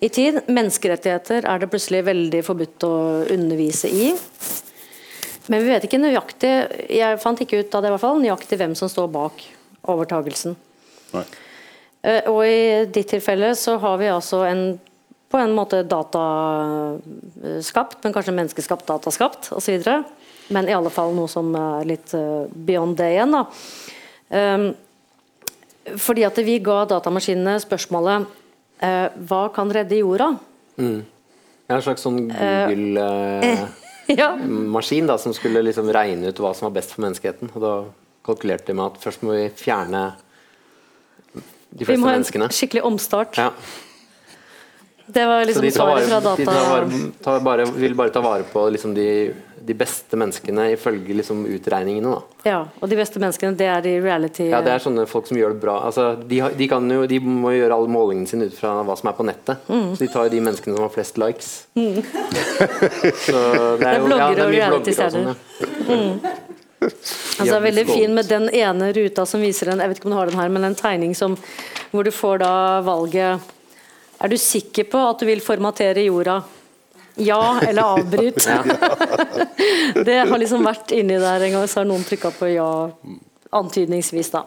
[0.00, 0.40] I tid.
[0.46, 2.94] Menneskerettigheter er det plutselig veldig forbudt å
[3.34, 4.12] undervise i.
[5.48, 6.52] Men vi vet ikke nøyaktig
[6.92, 9.34] jeg fant ikke ut av det i hvert fall, nøyaktig hvem som står bak
[9.88, 10.56] overtagelsen.
[11.14, 11.24] Nei.
[12.04, 14.80] Eh, Og i ditt tilfelle så har vi altså en
[15.28, 19.84] på en måte dataskapt, men kanskje menneskeskapt, dataskapt osv.
[20.48, 23.36] Men i alle fall noe som er litt eh, beyond det igjen.
[23.36, 23.44] da.
[24.28, 24.74] Um,
[26.00, 28.24] fordi at vi ga datamaskinene spørsmålet
[28.80, 30.28] eh, hva kan redde jorda?
[30.78, 31.00] Mm.
[31.68, 35.18] en slags sånn Google-maskin ja.
[35.18, 37.46] som skulle liksom regne ut hva som var best for menneskeheten.
[37.54, 37.72] Og da
[38.28, 40.02] kalkulerte de med at først må vi fjerne
[41.34, 41.92] de fleste menneskene.
[41.92, 42.44] Vi må ha menneskene.
[42.48, 43.32] en skikkelig omstart.
[43.40, 43.48] Ja.
[45.08, 46.36] Det var liksom de, svaret fra data.
[46.36, 49.06] de tar vare, tar bare, vil bare ta vare på liksom de,
[49.64, 52.12] de beste menneskene ifølge liksom utregningene.
[52.12, 52.50] Da.
[52.50, 54.50] Ja, og de beste menneskene, det er de reality...
[54.52, 55.78] Ja, det er sånne folk som gjør det bra.
[55.88, 59.08] Altså, de, de, kan jo, de må gjøre alle målingene sine ut fra hva som
[59.08, 59.64] er på nettet.
[59.72, 59.88] Mm.
[59.96, 61.50] Så de tar jo de menneskene som har flest likes.
[63.24, 63.40] så
[63.80, 66.36] det Det er jo- det er og mye reality bloggere og sånn, ja.
[66.78, 70.06] Altså, det er veldig fin med den ene ruta som viser en jeg vet ikke
[70.06, 71.34] om du har den her, men en tegning som,
[71.90, 72.52] hvor du får da
[72.86, 73.42] valget
[74.18, 76.40] Er du sikker på at du vil formatere jorda?
[77.18, 78.44] Ja eller avbryt?
[80.06, 82.68] det har liksom vært inni der en gang, så har noen trykka på ja
[83.54, 84.42] antydningsvis, da.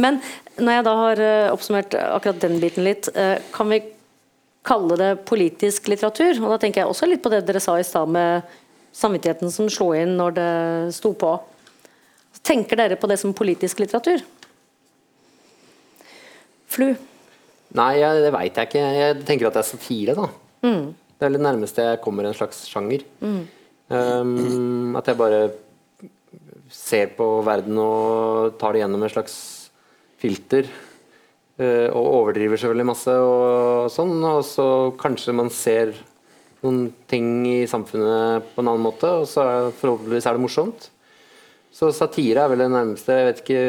[0.00, 0.20] Men
[0.56, 3.82] når jeg da har eh, oppsummert akkurat den biten litt, eh, kan vi
[4.66, 6.40] kalle det politisk litteratur?
[6.42, 8.46] Og da tenker jeg også litt på det dere sa i stad med
[8.96, 10.54] samvittigheten som slo inn når det
[10.96, 11.34] sto på.
[12.46, 14.24] Tenker dere på det som politisk litteratur?
[16.72, 16.94] Flu?
[17.74, 18.86] Nei, jeg, det veit jeg ikke.
[18.96, 20.28] Jeg tenker at det er satire, da.
[20.66, 20.88] Mm.
[21.16, 23.04] Det er det nærmeste jeg kommer en slags sjanger.
[23.88, 25.40] Um, at jeg bare
[26.72, 29.36] ser på verden og tar det gjennom et slags
[30.20, 30.68] filter.
[31.56, 34.18] Uh, og overdriver så veldig masse og sånn.
[34.20, 34.68] Og så
[35.00, 35.94] kanskje man ser
[36.64, 40.88] noen ting i samfunnet på en annen måte, og så er, forhåpentligvis er det morsomt.
[41.76, 43.18] Så satire er vel det nærmeste.
[43.18, 43.64] Jeg vet ikke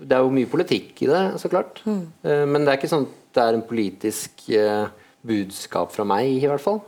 [0.00, 1.82] Det er jo mye politikk i det, så klart.
[1.84, 2.04] Mm.
[2.48, 4.86] men det er ikke sånn at det er en politisk eh,
[5.26, 6.80] budskap fra meg, i hvert fall.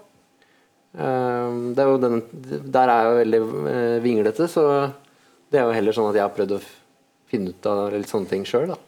[0.93, 2.23] Eh, det er jo den,
[2.73, 4.65] der er jeg jo veldig eh, vinglete, så
[5.53, 6.63] det er jo heller sånn at jeg har prøvd å
[7.33, 8.81] finne ut av litt sånne ting sjøl, da.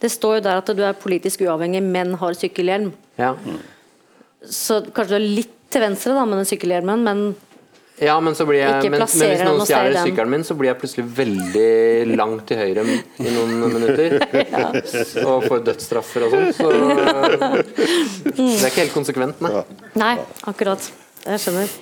[0.00, 2.90] Det står jo der at du er politisk uavhengig, men har sykkelhjelm.
[3.20, 3.34] Ja.
[4.40, 7.22] Så kanskje du er litt til venstre da med den sykkelhjelmen, men
[8.00, 10.80] ja, men så blir jeg men, men hvis noen stjeler sykkelen min, så blir jeg
[10.80, 12.86] plutselig veldig langt til høyre
[13.20, 14.16] i noen minutter.
[15.28, 16.50] Og får dødsstraffer og sånn.
[16.56, 16.72] Så
[18.38, 19.62] det er ikke helt konsekvent, nei.
[20.00, 20.16] Nei,
[20.48, 20.90] akkurat.
[21.26, 21.78] Jeg skjønner.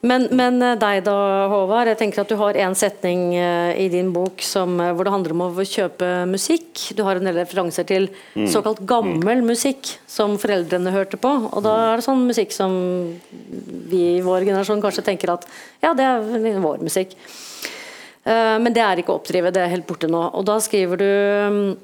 [0.00, 1.16] Men, men eh, deg da,
[1.52, 1.90] Håvard.
[1.92, 5.12] Jeg tenker at Du har en setning eh, i din bok som, eh, hvor det
[5.12, 6.86] handler om å kjøpe musikk.
[6.96, 8.08] Du har en del referanser til
[8.48, 11.34] såkalt gammel musikk som foreldrene hørte på.
[11.50, 12.72] Og da er det sånn musikk som
[13.90, 15.44] vi i vår generasjon kanskje tenker at
[15.84, 17.14] ja, det er vår musikk.
[18.24, 20.20] Men det er ikke å oppdrive, det er helt borte nå.
[20.36, 21.76] Og da skriver du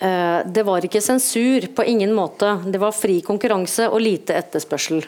[0.00, 2.52] det var ikke sensur på ingen måte.
[2.70, 5.02] Det var fri konkurranse og lite etterspørsel.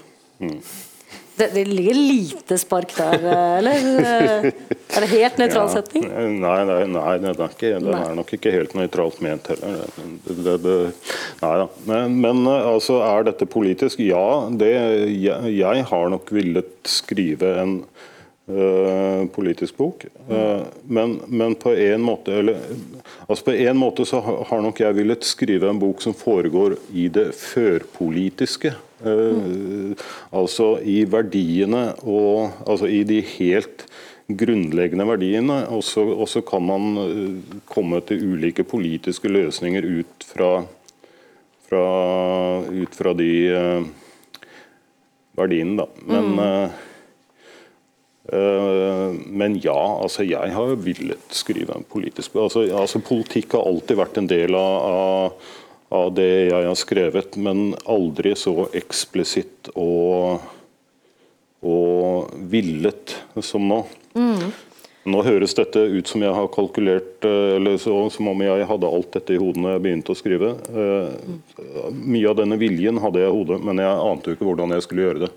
[1.36, 3.86] Det, det ligger lite spark der, eh, eller?
[4.02, 4.52] Eh,
[4.92, 6.04] Er det helt nøytral setning?
[6.42, 9.86] Nei, nei, nei det, er ikke, det er nok ikke helt nøytralt ment heller.
[10.28, 10.76] Det,
[11.40, 11.66] nei da.
[11.88, 14.02] Men, men eh, altså, er dette politisk?
[14.04, 14.72] Ja, det,
[15.16, 16.68] jeg, jeg har nok villet
[17.00, 18.10] skrive en eh,
[19.32, 20.04] politisk bok.
[20.28, 22.58] Eh, men, men på en måte eller,
[23.28, 27.06] altså på en måte så har nok jeg villet skrive en bok som foregår i
[27.12, 28.74] det førpolitiske.
[29.02, 29.94] Mm.
[30.30, 33.86] Altså i verdiene og altså i de helt
[34.38, 35.58] grunnleggende verdiene.
[35.72, 40.52] Og så, kan man eh, komme til ulike politiske løsninger ut fra,
[41.68, 41.84] fra,
[42.68, 43.90] ut fra de eh,
[45.38, 45.88] verdiene, da.
[46.08, 46.88] Men, eh, eh,
[48.32, 53.98] men ja, altså jeg har jo villet skrive en politisk altså, altså Politikk har alltid
[53.98, 55.34] vært en del av,
[55.92, 60.40] av, det jeg har skrevet, men aldri så eksplisitt og,
[61.60, 63.82] og villet som nå.
[65.02, 69.10] Nå høres dette ut som jeg har kalkulert, eh, eller som om jeg hadde alt
[69.16, 70.52] dette i hodet når jeg begynte å skrive.
[70.70, 74.76] Eh, Mye av denne viljen hadde jeg i hodet, men jeg ante jo ikke hvordan
[74.76, 75.32] jeg skulle gjøre det.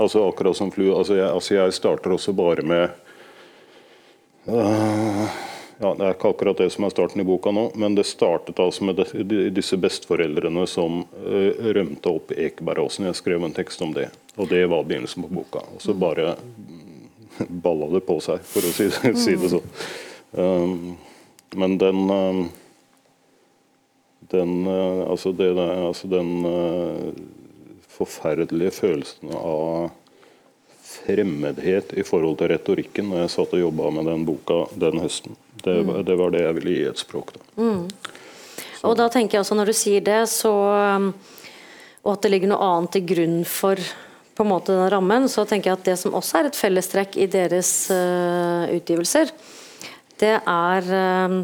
[0.00, 2.96] Altså akkurat som flu, altså jeg, altså jeg starter også bare med
[4.48, 5.28] uh,
[5.80, 8.60] ja, Det er ikke akkurat det som er starten i boka nå, men det startet
[8.60, 9.04] altså med
[9.52, 11.02] disse besteforeldrene som
[11.76, 13.08] rømte opp Ekebergåsen.
[13.10, 15.64] Jeg skrev en tekst om det, og det var begynnelsen på boka.
[15.76, 16.34] Og så bare
[17.66, 18.88] balla det på seg, for å si,
[19.24, 19.70] si det sånn.
[20.30, 20.74] Um,
[21.58, 22.42] men den um,
[24.30, 27.10] den, uh, altså det, altså den uh,
[27.90, 29.88] forferdelige følelsen av
[30.90, 35.36] fremmedhet i forhold til retorikken når jeg satt og jobba med den boka den høsten.
[35.64, 37.32] Det, var- det var det jeg ville gi et språk.
[37.36, 37.66] Da.
[38.88, 40.52] Og da tenker jeg også når du sier det, så
[40.96, 41.10] um,
[42.00, 43.76] Og at det ligger noe annet til grunn for
[44.40, 47.18] på en måte den rammen, så tenker jeg at det som også er et fellestrekk
[47.20, 49.34] i deres uh, utgivelser,
[50.20, 51.42] det er uh,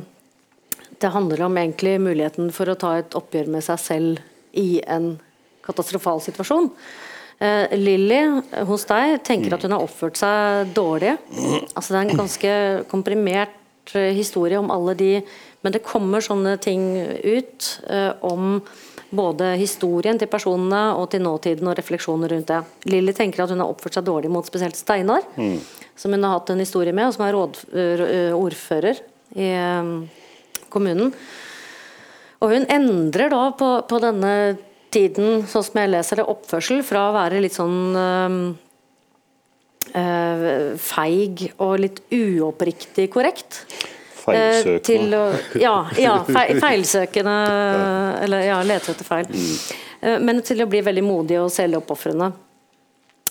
[0.96, 4.22] Det handler om egentlig muligheten for å ta et oppgjør med seg selv
[4.56, 5.18] i en
[5.66, 6.70] katastrofal situasjon.
[7.36, 8.22] Uh, Lilly
[8.64, 11.18] hos deg tenker at hun har oppført seg dårlig.
[11.76, 12.54] Altså Det er en ganske
[12.88, 15.12] komprimert uh, historie om alle de
[15.60, 16.94] Men det kommer sånne ting
[17.26, 17.80] ut
[18.22, 18.62] om
[19.10, 22.60] både historien til personene og til nåtiden og refleksjoner rundt det.
[22.90, 25.26] Lilly tenker at hun har oppført seg dårlig mot spesielt Steinar,
[25.96, 27.60] som hun har hatt en historie med, og som er råd,
[28.36, 29.02] ordfører
[29.36, 29.50] i
[30.72, 31.12] kommunen.
[32.42, 34.32] Og hun endrer da på, på denne
[34.92, 37.96] tiden, sånn som jeg leser det, oppførsel fra å være litt sånn
[39.96, 43.64] eh, feig og litt uoppriktig korrekt.
[44.32, 44.80] Eh, Feilsøkende.
[44.88, 45.24] til å,
[45.60, 47.36] ja, ja feil, feilsøkende
[48.26, 49.30] Eller ja, lete etter feil.
[50.00, 52.32] Eh, Men til å bli veldig modig og selvoppofrende.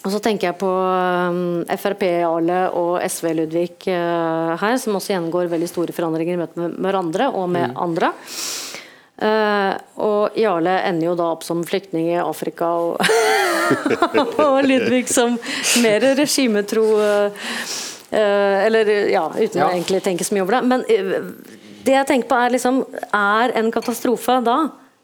[0.05, 5.69] Og så tenker jeg på um, Frp-Jarle og SV-Ludvig uh, her, som også gjennomgår veldig
[5.71, 8.11] store forandringer i møte med hverandre og med andre.
[9.15, 9.71] Uh,
[10.03, 12.99] og Jarle ender jo da opp som flyktning i Afrika, og,
[14.43, 15.37] og Ludvig som
[15.81, 17.77] mer regimetro eh, eh,
[18.15, 19.67] Eller ja, uten Ja.
[19.67, 20.63] å egentlig tenke så mye over det.
[20.71, 21.19] Men eh,
[21.85, 22.79] det jeg tenker på er liksom
[23.13, 24.57] Er en katastrofe da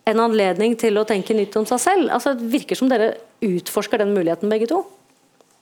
[0.09, 2.09] en anledning til å tenke nytt om seg selv?
[2.15, 3.13] Altså, det virker som dere
[3.45, 4.79] utforsker den muligheten begge to.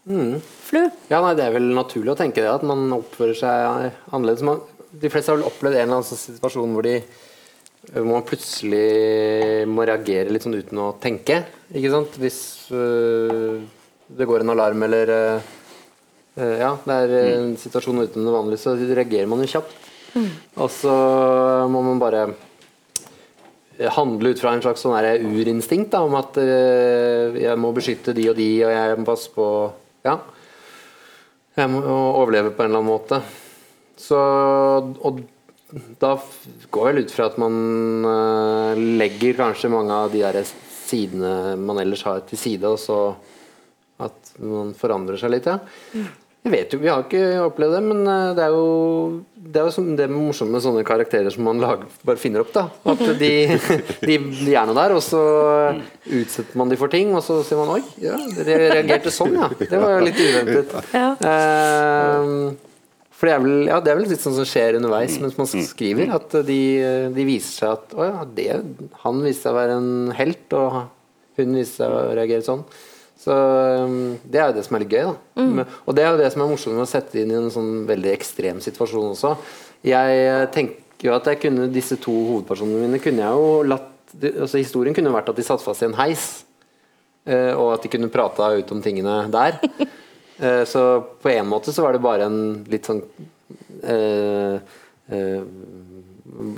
[0.07, 0.79] Flu?
[1.11, 4.41] Ja, nei, Det er vel naturlig å tenke det, at man oppfører seg annerledes.
[4.47, 4.61] Man,
[4.95, 6.95] de fleste har vel opplevd en eller annen sånn situasjon hvor, de,
[7.93, 11.43] hvor man plutselig må reagere litt sånn uten å tenke.
[11.75, 12.15] Ikke sant?
[12.23, 12.39] Hvis
[12.73, 13.59] øh,
[14.09, 15.51] det går en alarm eller øh,
[16.39, 19.73] Ja, det er en situasjon uten det vanlige, så reagerer man jo kjapt.
[20.59, 20.93] Og så
[21.69, 22.27] må man bare
[23.95, 24.95] handle ut fra en slags sånn
[25.29, 29.47] urinstinkt da, om at jeg må beskytte de og de, og jeg må passe på
[30.07, 30.17] Ja.
[31.59, 33.19] Jeg må overleve på en eller annen måte.
[33.99, 35.19] Så Og
[36.01, 36.15] da
[36.71, 37.55] går jeg vel ut fra at man
[38.97, 40.39] legger kanskje mange av de der
[40.89, 42.99] sidene man ellers har, til side, og så
[43.99, 45.59] at man forandrer seg litt, ja.
[46.45, 48.67] Jeg vet jo, Vi har ikke opplevd det, men øh, det er jo
[49.49, 52.51] det er jo som det morsomme med sånne karakterer som man lager, bare finner opp.
[52.53, 53.31] da At de,
[54.09, 55.21] de, de er nå der, og så
[56.05, 59.49] utsetter man de for ting, og så sier man oi, ja, dere reagerte sånn, ja.
[59.57, 60.75] Det var jo litt uventet.
[60.93, 61.07] Ja.
[61.17, 62.69] Uh,
[63.19, 65.49] for det er, vel, ja, det er vel litt sånn som skjer underveis mens man
[65.49, 66.13] skriver.
[66.15, 66.61] At de,
[67.11, 68.47] de viser seg at å ja, det,
[69.01, 70.77] han viste seg å være en helt, og
[71.41, 72.63] hun viste seg å reagere sånn.
[73.29, 73.35] Så
[73.85, 75.05] um, Det er jo det som er litt gøy.
[75.11, 75.61] da Mm.
[75.85, 77.85] Og det er jo det som er morsomt med å sette inn i en sånn
[77.87, 79.29] veldig ekstrem situasjon også.
[79.87, 83.87] Jeg eh, tenker jo at jeg kunne disse to hovedpersonene mine kunne jeg jo latt
[84.27, 86.25] altså Historien kunne vært at de satt fast i en heis.
[87.29, 89.59] Eh, og at de kunne prata ut om tingene der.
[90.39, 93.01] Eh, så på en måte så var det bare en litt sånn
[93.83, 94.53] eh,
[95.11, 95.41] eh,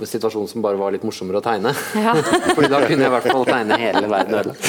[0.06, 1.72] situasjon som bare var litt morsommere å tegne.
[1.98, 2.14] Ja.
[2.56, 4.66] Fordi da kunne jeg i hvert fall tegne hele verden ødelagt.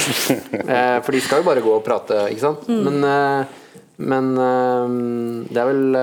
[0.63, 2.67] Eh, for de skal jo bare gå og prate, ikke sant.
[2.69, 3.43] Men, eh,
[4.03, 4.97] men eh,
[5.53, 5.97] det er vel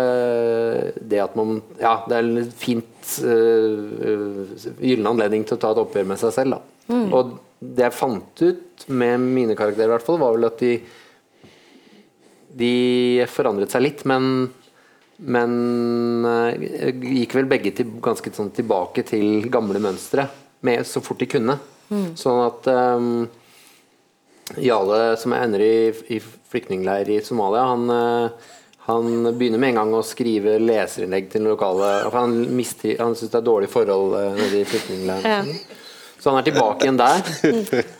[1.10, 2.86] det at man Ja, det er en fint
[3.20, 6.60] gyllen anledning til å ta et oppgjør med seg selv, da.
[7.16, 10.74] Og det jeg fant ut med mine karakterer, i hvert fall, var vel at de
[12.50, 14.48] de forandret seg litt, men
[15.20, 20.28] men eh, gikk vel begge til, ganske sånn tilbake til gamle mønstre
[20.64, 21.58] med, så fort de kunne.
[22.14, 23.26] Sånn at um,
[24.62, 25.74] Jale, som ender i,
[26.14, 28.54] i flyktningleir i Somalia, han, eh,
[28.86, 33.30] han begynner med en gang å skrive leserinnlegg til den lokale Han, mister- han syns
[33.34, 35.50] det er dårlige forhold eh, nede i flyktningleiren.
[35.50, 35.76] Ja.
[36.20, 37.22] Så han er tilbake igjen der,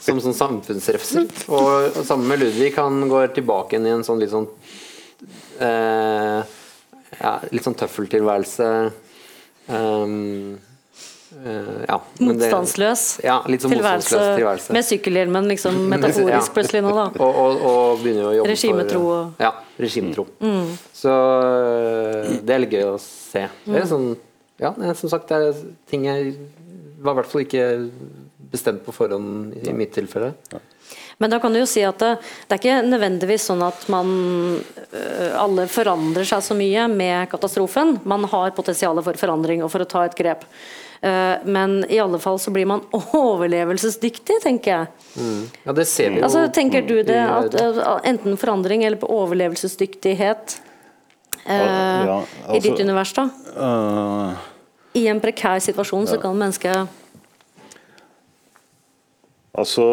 [0.05, 1.25] som sånn samfunnsrefser.
[1.49, 4.45] Og, og sammen med Ludvig, han går tilbake igjen i en sånn litt sånn
[5.65, 6.43] eh,
[7.21, 8.69] ja, litt sånn tøffeltilværelse.
[9.71, 10.59] Um,
[11.47, 14.73] uh, ja, det- Motstandsløs Ja, litt sånn tilværelse, motstandsløs tilværelse.
[14.75, 16.55] med sykkelhjelmen liksom metaforisk Ja.
[16.57, 17.05] plutselig nå, da.
[17.25, 20.27] Og, og, og begynner å jobbe Regimetro for Regimetro Ja, regimetro.
[20.97, 23.47] Så øh, det er litt gøy å se.
[23.69, 24.11] Det er sånn
[24.61, 26.35] Ja, som sagt, det er ting jeg
[27.01, 27.69] var i hvert fall ikke
[28.51, 30.35] bestemt på forhånd i mitt tilfelle.
[31.21, 32.15] Men da kan du jo si at det,
[32.49, 34.13] det er ikke nødvendigvis sånn at man
[34.57, 37.99] øh, alle forandrer seg så mye med katastrofen.
[38.09, 40.47] Man har potensial for forandring og for å ta et grep.
[41.01, 42.83] Eh, men i alle fall så blir man
[43.17, 44.87] overlevelsesdyktig, tenker jeg.
[45.65, 46.27] Ja, det ser vi jo.
[46.29, 50.57] Altså, tenker du det at øh, enten forandring eller på overlevelsesdyktighet
[51.45, 52.23] eh, Ja,
[52.55, 53.29] i ditt altså- univers, da?
[53.61, 54.49] Uh,
[54.97, 57.00] I en prekær situasjon så kan mennesket
[59.51, 59.85] Altså,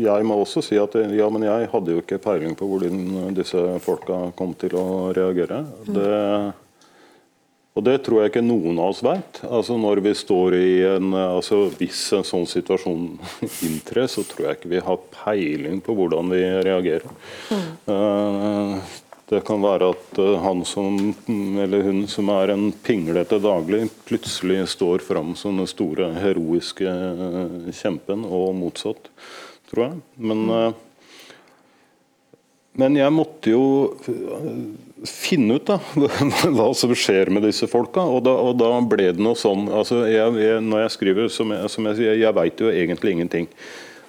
[0.00, 3.34] ja, jeg må også si at ja, men jeg hadde jo ikke peiling på hvordan
[3.36, 5.60] disse folka kom til å reagere.
[5.84, 6.14] Det,
[7.76, 9.42] og det tror jeg ikke noen av oss vet.
[9.44, 13.04] Altså, når vi står i en, altså, hvis en sånn situasjon
[13.68, 16.40] inntrer, så tror jeg ikke vi har peiling på hvordan vi
[16.70, 17.12] reagerer.
[17.52, 18.96] Eh,
[19.28, 20.96] det kan være at eh, han som,
[21.28, 27.72] eller hun som er en pinglete daglig, plutselig står fram som den store heroiske eh,
[27.76, 29.10] kjempen, og motsatt,
[29.68, 29.98] tror jeg.
[30.30, 30.70] Men, eh,
[32.78, 33.64] men jeg måtte jo
[35.08, 35.76] finne ut da,
[36.56, 40.06] hva som skjer med disse folka, og da, og da ble det noe sånn altså
[40.08, 43.52] jeg, jeg, Når jeg skriver, som jeg, som jeg sier, jeg veit jo egentlig ingenting.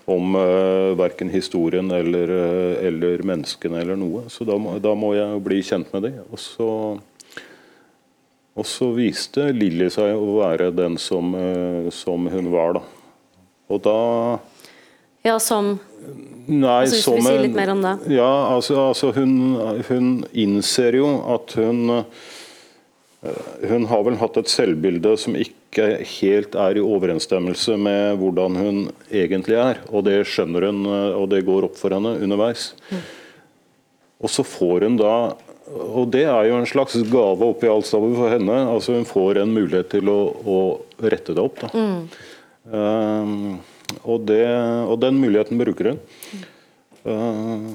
[0.09, 4.25] Om uh, verken historien eller, uh, eller, menneskene eller noe.
[4.31, 6.21] Så da må, da må jeg bli kjent med dem.
[6.29, 6.69] Og så,
[8.59, 12.85] og så viste Lilly seg å være den som, uh, som hun var, da.
[13.69, 13.99] Og da
[15.25, 15.77] Ja, som
[16.49, 17.93] Nei, altså, som si litt mer om det.
[18.15, 21.91] Ja, altså, altså hun, hun, innser jo at hun
[23.67, 28.79] Hun har vel hatt et selvbilde som ikke helt er i overensstemmelse med hvordan hun
[29.11, 29.83] egentlig er.
[29.93, 32.71] Og det skjønner hun, og det går opp for henne underveis.
[34.19, 35.13] Og så får hun da
[35.69, 38.55] og det er jo en slags gave oppi alt sammen for henne.
[38.71, 40.59] altså Hun får en mulighet til å, å
[41.05, 41.61] rette det opp.
[41.61, 41.69] da.
[41.73, 41.99] Mm.
[42.69, 43.59] Um,
[44.01, 44.45] og, det,
[44.85, 46.01] og, den muligheten bruker hun.
[47.05, 47.69] Uh,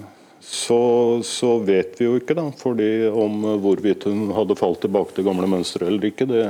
[0.44, 0.80] så,
[1.24, 5.48] så, vet vi jo ikke da, fordi om hvorvidt hun hadde falt tilbake til gamle
[5.50, 6.26] mønstre eller ikke.
[6.28, 6.42] Det,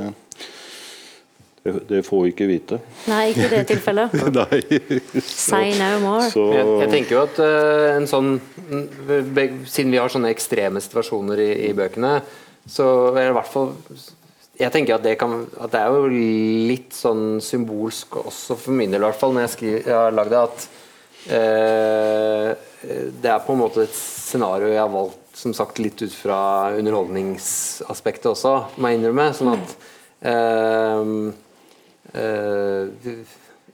[1.65, 2.77] det, det, får vi ikke vite.
[3.09, 4.13] Nei, ikke i det tilfellet.
[4.37, 4.59] Nei.
[5.25, 6.27] Say no more.
[6.29, 8.35] Så, jeg, jeg, tenker jo at uh, en sånn
[9.65, 12.19] Siden vi har sånne ekstreme situasjoner i, i bøkene,
[12.69, 12.85] så
[13.15, 13.73] er det i hvert fall
[14.55, 16.07] jeg tenker at det, kan, at det, er jo
[16.69, 20.15] litt sånn symbolsk også for min del, i hvert fall, når jeg, skriver, jeg har
[20.15, 20.67] lagd det, at
[21.35, 26.15] eh, det er på en måte et scenario jeg har valgt som sagt litt ut
[26.15, 26.37] fra
[26.77, 29.27] underholdningsaspektet også, må jeg innrømme.
[29.35, 29.73] Sånn at
[30.31, 31.11] eh,
[32.15, 33.17] eh,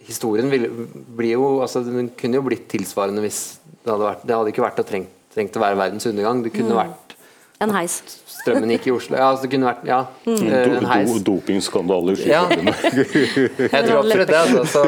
[0.02, 0.68] Historien ville,
[1.14, 3.42] blir jo altså, Den kunne jo blitt tilsvarende hvis
[3.84, 6.42] det hadde vært Det hadde ikke vært å trengt, trengt å være verdens undergang.
[6.46, 6.80] Det kunne mm.
[6.82, 7.18] vært
[7.62, 8.00] en heis
[8.42, 9.18] strømmen gikk i Oslo.
[9.20, 10.38] Ja, altså det kunne vært ja, mm.
[10.48, 11.12] Eh, en heis.
[11.12, 12.22] Do, Dopingskandaler.
[12.26, 12.44] Ja.
[12.56, 14.40] Jeg tror absolutt det.
[14.40, 14.64] Altså.
[14.72, 14.84] Så,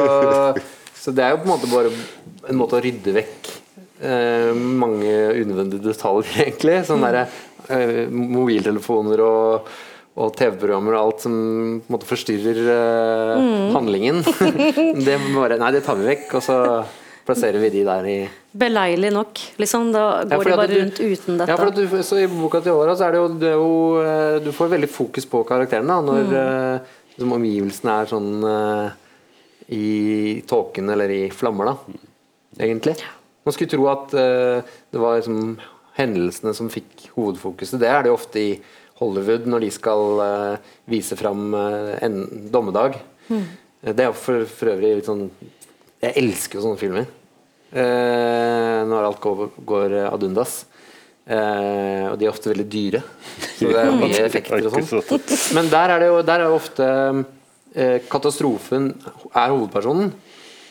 [1.04, 1.92] så, det er jo på en måte bare
[2.50, 3.50] en måte å rydde vekk
[4.04, 4.50] eh,
[4.84, 6.80] mange unødvendige detaljer, egentlig.
[6.88, 7.26] Sånn derre
[7.68, 9.74] eh, mobiltelefoner og,
[10.14, 11.34] og TV-programmer og alt som
[11.90, 13.72] måte forstyrrer uh, mm.
[13.74, 14.20] handlingen.
[15.06, 16.58] det, bare, nei, det tar vi vekk, og så
[17.24, 18.16] plasserer vi de der i
[18.54, 19.88] Beleilig nok, liksom.
[19.94, 21.50] Da går ja, de bare du, rundt uten dette.
[21.50, 23.72] Ja, for du, så I boka til Åra så er det jo, det er jo,
[24.04, 26.36] eh, Du får veldig fokus på karakterene når mm.
[26.36, 29.26] uh, liksom, omgivelsene er sånn uh,
[29.74, 29.88] i
[30.46, 31.98] tåken eller i flammer, da.
[32.60, 32.94] Egentlig.
[33.44, 35.56] Man skulle tro at det var liksom
[35.96, 37.80] hendelsene som fikk hovedfokuset.
[37.80, 38.52] Det er det ofte i
[39.04, 40.22] Hollywood når de skal
[40.90, 42.16] vise fram en
[42.52, 42.96] dommedag.
[43.28, 43.44] Mm.
[43.94, 45.26] Det er for, for øvrig litt sånn
[46.00, 47.08] Jeg elsker jo sånne filmer.
[47.74, 50.62] Eh, når alt går, går ad undas.
[51.24, 52.98] Uh, og de er ofte veldig dyre,
[53.56, 55.22] så det er mye effekter og sånn.
[55.56, 58.90] Men der er det jo der er ofte uh, katastrofen
[59.30, 60.10] er hovedpersonen.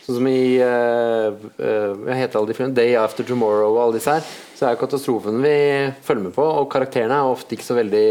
[0.03, 3.97] Sånn som i uh, uh, Jeg heter alle de filmene Day After Tomorrow og alle
[3.99, 4.23] disse her.
[4.57, 5.57] Så er katastrofen vi
[6.03, 8.07] følger med på, og karakterene er ofte ikke så veldig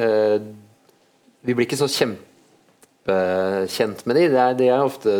[0.00, 0.36] uh,
[1.44, 4.22] Vi blir ikke så kjempekjent med de.
[4.32, 5.10] Det er, de er ofte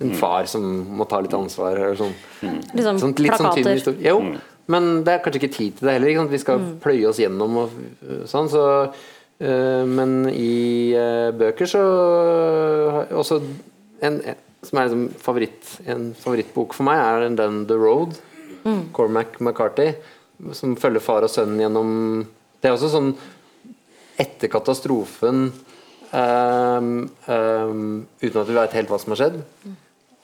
[0.00, 0.62] en far som
[0.96, 1.76] må ta litt ansvar.
[2.00, 2.14] Sånn.
[2.40, 2.60] Mm.
[2.72, 3.76] Liksom sånn, litt sånn plakater.
[3.84, 4.36] Sånn jo, mm.
[4.72, 6.28] men det er kanskje ikke tid til det heller.
[6.32, 6.76] Vi skal mm.
[6.80, 7.68] pløye oss gjennom og
[8.32, 8.48] sånn.
[8.48, 8.62] Så,
[9.44, 13.44] uh, men i uh, bøker så uh, også
[14.00, 18.18] en, en, som er liksom favoritt, en favorittbok for meg, er den The Road.
[18.64, 18.90] Mm.
[18.96, 19.94] Cormac McCarthy.
[20.56, 21.90] Som følger far og sønn gjennom
[22.60, 23.10] Det er også sånn
[24.20, 25.46] etter katastrofen
[26.12, 26.88] um,
[27.24, 27.84] um,
[28.20, 29.38] uten at vi vet helt hva som har skjedd.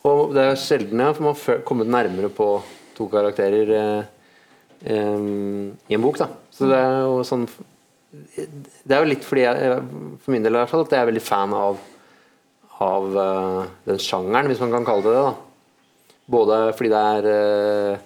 [0.07, 2.51] Og det er sjelden jeg har kommet nærmere på
[2.97, 4.11] to karakterer eh,
[4.93, 6.21] um, i en bok.
[6.21, 6.29] da.
[6.53, 7.49] Så det er jo sånn
[8.17, 9.81] Det er jo litt fordi jeg,
[10.23, 11.81] for min del i hvert fall, at jeg er veldig fan av,
[12.83, 15.25] av uh, den sjangeren, hvis man kan kalle det det.
[15.25, 16.15] da.
[16.37, 18.05] Både fordi det er uh,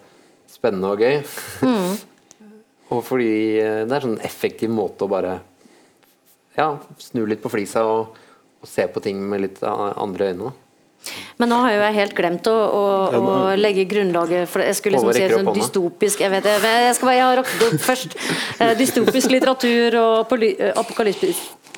[0.51, 1.21] spennende og gøy,
[1.67, 1.93] mm.
[2.95, 5.39] og fordi uh, det er sånn effektiv måte å bare
[6.57, 8.19] ja, snu litt på flisa og,
[8.61, 10.51] og se på ting med litt andre øyne.
[10.51, 10.71] da.
[11.41, 12.83] Men nå har jo jeg helt glemt å, å,
[13.17, 17.13] å legge grunnlaget for Jeg skulle liksom si sånn dystopisk Jeg vet det, jeg, skal,
[17.17, 18.17] jeg har rakket opp først.
[18.61, 20.75] Eh, dystopisk litteratur og eh,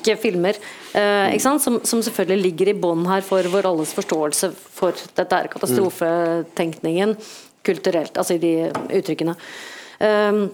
[0.03, 0.55] apokalyptiske filmer.
[0.93, 5.47] Eh, som, som, selvfølgelig ligger i bånn her for vår alles forståelse for dette er
[5.47, 7.15] katastrofetenkningen
[7.63, 9.35] kulturelt, altså i de uttrykkene.
[9.99, 10.49] Um,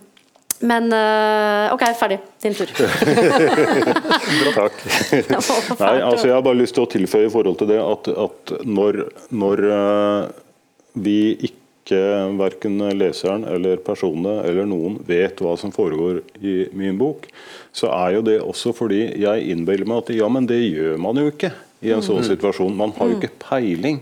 [0.62, 2.20] men uh, OK, ferdig.
[2.44, 2.68] Din tur.
[4.60, 4.76] Takk.
[5.80, 8.54] Nei, altså Jeg har bare lyst til å tilføye i forhold til det at, at
[8.68, 9.00] når,
[9.32, 10.28] når uh,
[11.00, 11.59] vi ikke
[12.40, 17.26] verken leseren eller personene eller noen vet hva som foregår i min bok,
[17.72, 21.18] så er jo det også fordi jeg innbiller meg at ja, men det gjør man
[21.22, 21.52] jo ikke.
[21.80, 22.74] i en sånn situasjon.
[22.76, 24.02] Man har jo ikke peiling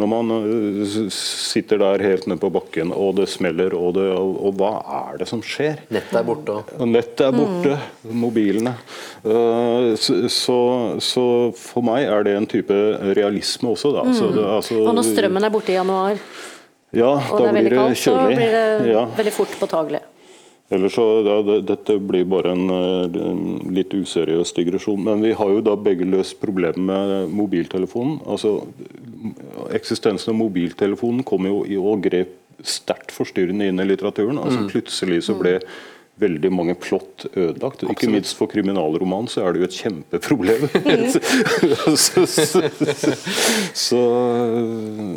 [0.00, 0.78] når man øh,
[1.12, 4.70] sitter der helt nede på bakken og det smeller, og, det, og, og hva
[5.10, 5.82] er det som skjer?
[5.92, 7.76] Nettet er borte Nettet er borte,
[8.08, 8.72] mobilene.
[9.24, 10.58] Eh, Så, så,
[11.04, 11.24] så
[11.58, 12.78] for meg er det en type
[13.18, 14.06] realisme også, da.
[14.14, 16.16] Så det, altså, Og når strømmen er borte i januar,
[16.92, 19.04] ja, og det da er blir det kaldt, så blir det Ja.
[19.16, 20.00] veldig fort påtagelig.
[20.70, 25.00] Ellers så, ja, det, Dette blir bare en, eh, en litt useriøs digresjon.
[25.02, 28.20] Men vi har jo da begge løst problemet med mobiltelefonen.
[28.26, 28.66] Altså,
[29.74, 32.28] Eksistensen av mobiltelefonen kom jo i og grep
[32.62, 34.38] sterkt forstyrrende inn i litteraturen.
[34.38, 35.60] altså Plutselig så ble
[36.18, 37.84] veldig mange plott ødelagt.
[37.92, 40.66] Ikke minst for kriminalroman så er det jo et kjempeproblem.
[41.94, 42.62] så, så,
[43.86, 44.00] så,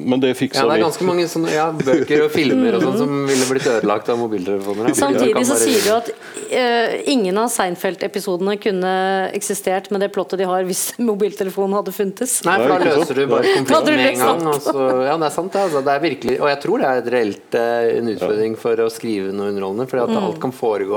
[0.06, 0.86] men det fiksa Ja, det er vi.
[0.86, 4.92] ganske mange sånne, ja, bøker og filmer og sånn som ville blitt ødelagt av mobiltelefoner.
[4.92, 4.98] ja.
[5.02, 8.94] Samtidig så sier du at uh, ingen av Seinfeld-episodene kunne
[9.38, 12.40] eksistert med det plottet de har hvis mobiltelefonen hadde funtes.
[12.48, 14.46] Nei, for da løser du bare konflikten med en gang.
[14.52, 15.66] Og ja, det er sant, det.
[15.68, 18.86] Altså, det er virkelig, og jeg tror det er et reelt uh, en utfordring for
[18.86, 19.90] å skrive noe underholdende.
[19.92, 20.91] Fordi at alt kan foregå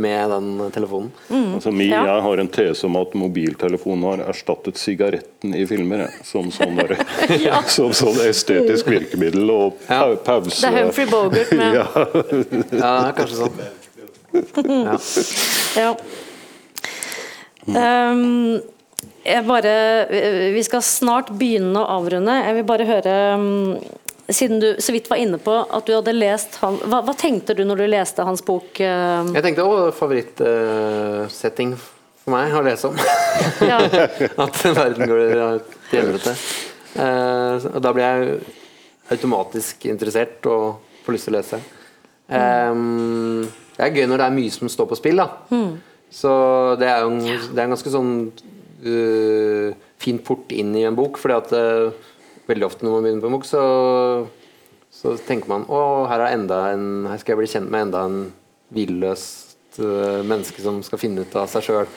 [0.00, 1.10] med den telefonen.
[1.56, 2.04] Altså, min, Ja.
[2.06, 6.06] Jeg har en tese om at mobiltelefonen har erstattet sigaretten i filmer.
[6.24, 6.94] Som sånn, der,
[7.76, 10.00] som sånn estetisk virkemiddel og Ja.
[10.06, 10.60] pa pause.
[10.62, 11.86] Det er Humphrey Bogart med Ja,
[12.72, 13.56] Ja, det er kanskje sånn.
[14.86, 14.98] Ja.
[15.80, 15.94] Ja.
[17.66, 18.60] Ehm,
[19.26, 19.72] jeg bare
[20.54, 22.36] Vi skal snart begynne å avrunde.
[22.46, 23.76] Jeg vil bare høre um,
[24.30, 27.56] Siden du så vidt var inne på at du hadde lest han Hva, hva tenkte
[27.58, 28.68] du når du leste hans bok?
[28.78, 29.30] Uh...
[29.34, 31.74] Jeg tenkte òg favorittsetting
[32.20, 32.98] for meg å lese om.
[33.70, 33.80] ja.
[34.44, 35.24] At verden går
[35.90, 36.34] til helvete.
[36.94, 38.40] Uh, og da blir jeg
[39.10, 41.60] automatisk interessert og får lyst til å lese.
[42.30, 45.30] Um, det er gøy når det er mye som står på spill, da.
[46.10, 46.32] Så
[46.78, 48.12] det er jo en, det er en ganske sånn
[48.84, 49.70] uh,
[50.00, 52.06] fin port inn i en bok, fordi at eh,
[52.50, 53.62] veldig ofte når man begynner på MOOC, så,
[55.00, 55.80] så tenker man å,
[56.10, 58.18] her, er en, her skal jeg bli kjent med enda en
[58.74, 61.88] hvilløst uh, menneske som skal finne ut av seg sjøl.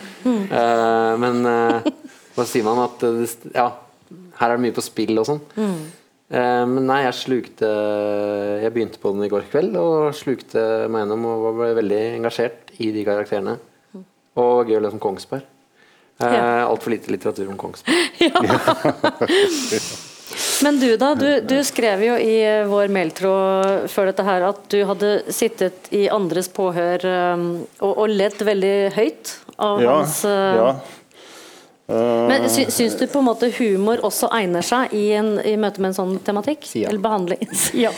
[1.21, 1.91] men uh,
[2.33, 2.79] hva sier man?
[2.87, 3.67] At eh, ja,
[4.39, 5.41] her er det mye på spill og sånn.
[5.53, 5.83] Mm.
[6.73, 7.67] men nei, jeg slukte
[8.63, 11.99] Jeg begynte på den i går kveld og slukte meg gjennom og var- ble veldig
[12.17, 13.59] engasjert i de karakterene.
[14.41, 15.45] Og gøy å lese om Kongsberg.
[15.45, 16.65] Eh, Ja.
[16.69, 17.93] Altfor lite litteratur om Kongsberg.
[20.61, 24.65] Men du da, du, du skrev jo i eh, vår mailtråd før dette her at
[24.71, 27.47] du hadde sittet i andres påhør um,
[27.79, 30.67] og, og ledd veldig høyt av ja, hans uh, ja.
[31.87, 35.55] Eh, Men sy, syns du på en måte humor også egner seg i, en, i
[35.59, 36.67] møte med en sånn tematikk?
[36.77, 36.91] Ja.
[36.91, 37.43] Eller behandling?
[37.85, 37.91] Ja.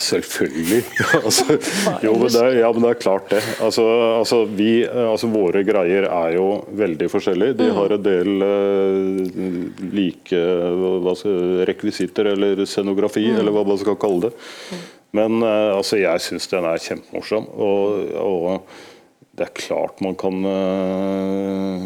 [0.00, 0.84] Selvfølgelig.
[1.24, 1.58] altså,
[2.00, 3.40] jo, men det, ja, men det er klart det.
[3.60, 3.84] Altså,
[4.16, 6.46] altså, vi, altså, våre greier er jo
[6.80, 7.58] veldig forskjellige.
[7.58, 9.20] De har en del uh,
[9.92, 10.40] like
[11.20, 11.34] skal,
[11.68, 14.32] rekvisitter eller scenografi, eller hva man skal kalle det.
[15.16, 17.50] Men uh, altså, jeg syns den er kjempemorsom.
[17.60, 21.84] Og, og det er klart man kan uh,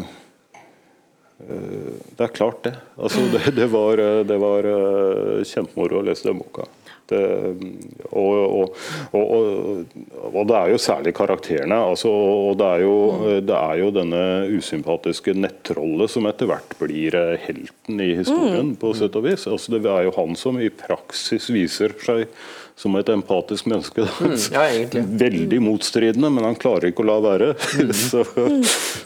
[1.43, 2.77] Det er klart, det.
[2.95, 4.71] Altså, det, det var, det var
[5.43, 6.71] kjempemoro å lese den boka.
[7.09, 7.21] Det,
[8.09, 8.77] og, og,
[9.13, 11.77] og, og, og det er jo særlig karakterene.
[11.91, 12.97] Altså, og det er, jo,
[13.45, 14.23] det er jo denne
[14.57, 19.47] usympatiske nettrollet som etter hvert blir eh, helten i historien, på sett og vis.
[19.49, 22.25] Altså, det er jo han som i praksis viser seg
[22.75, 24.03] som et empatisk menneske.
[24.19, 24.65] Mm, ja.
[25.25, 27.53] Veldig motstridende, men han klarer ikke å la være.
[28.09, 28.25] så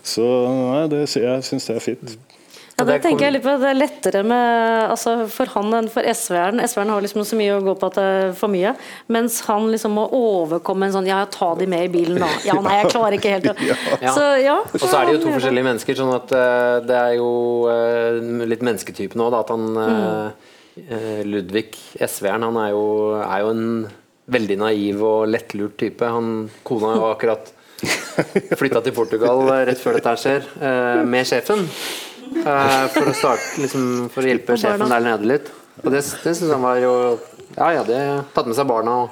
[0.04, 2.18] så nei, det, jeg syns det er fint.
[2.80, 3.54] Ja, det tenker jeg litt på.
[3.60, 6.62] Det er lettere med, altså, for han enn for SV-eren.
[6.64, 8.72] SV-eren har liksom så mye å gå på at det er for mye.
[9.12, 12.30] Mens han liksom må overkomme en sånn Ja, ta de med i bilen, da.
[12.48, 13.50] Ja, nei, jeg klarer ikke helt
[14.06, 14.14] Ja.
[14.16, 14.58] Så ja.
[14.64, 17.30] Og så er det jo to forskjellige mennesker, sånn at eh, det er jo
[17.72, 18.20] eh,
[18.50, 19.44] litt mennesketypen da.
[19.44, 20.50] At han eh,
[20.88, 22.84] eh, Ludvig SV-eren, han er jo,
[23.22, 23.64] er jo en
[24.30, 26.06] veldig naiv og lettlurt type.
[26.06, 27.56] Han Kona har jo akkurat
[28.60, 30.48] flytta til Portugal rett før dette her skjer,
[31.08, 31.64] med sjefen.
[32.38, 35.52] Eh, for å starte liksom, For å hjelpe sjefen der nede litt.
[35.84, 36.94] Og det, det syns han var jo
[37.56, 38.00] Ja, ja, det
[38.36, 39.10] tatt med seg barna og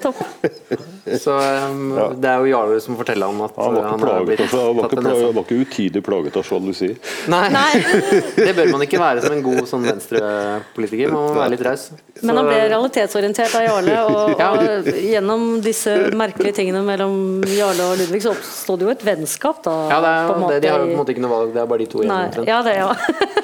[0.00, 0.18] Topp.
[1.20, 4.26] Så um, det er jo Jarle som forteller ham at Han var ikke, han plaget,
[4.28, 5.16] blitt han var tatt ikke, nesa.
[5.16, 6.90] plaget, var ikke utidig plaget av sjalusi.
[7.32, 7.70] Nei, Nei.
[8.46, 11.14] det bør man ikke være som en god sånn venstrepolitiker.
[11.14, 11.86] Man må være litt raus.
[12.20, 14.50] Men han ble realitetsorientert av Jarle, og, Ja.
[14.56, 17.16] og gjennom disse merkelige tingene mellom
[17.48, 19.76] Jarle og Ludvig, så oppstod det jo et vennskap, da.
[19.94, 21.54] Ja, det er, på en jo det, de har på en måte ikke noe valg,
[21.56, 22.16] det er bare de to igjen.
[22.20, 22.50] Omtrent.
[22.50, 22.90] ja, det, ja.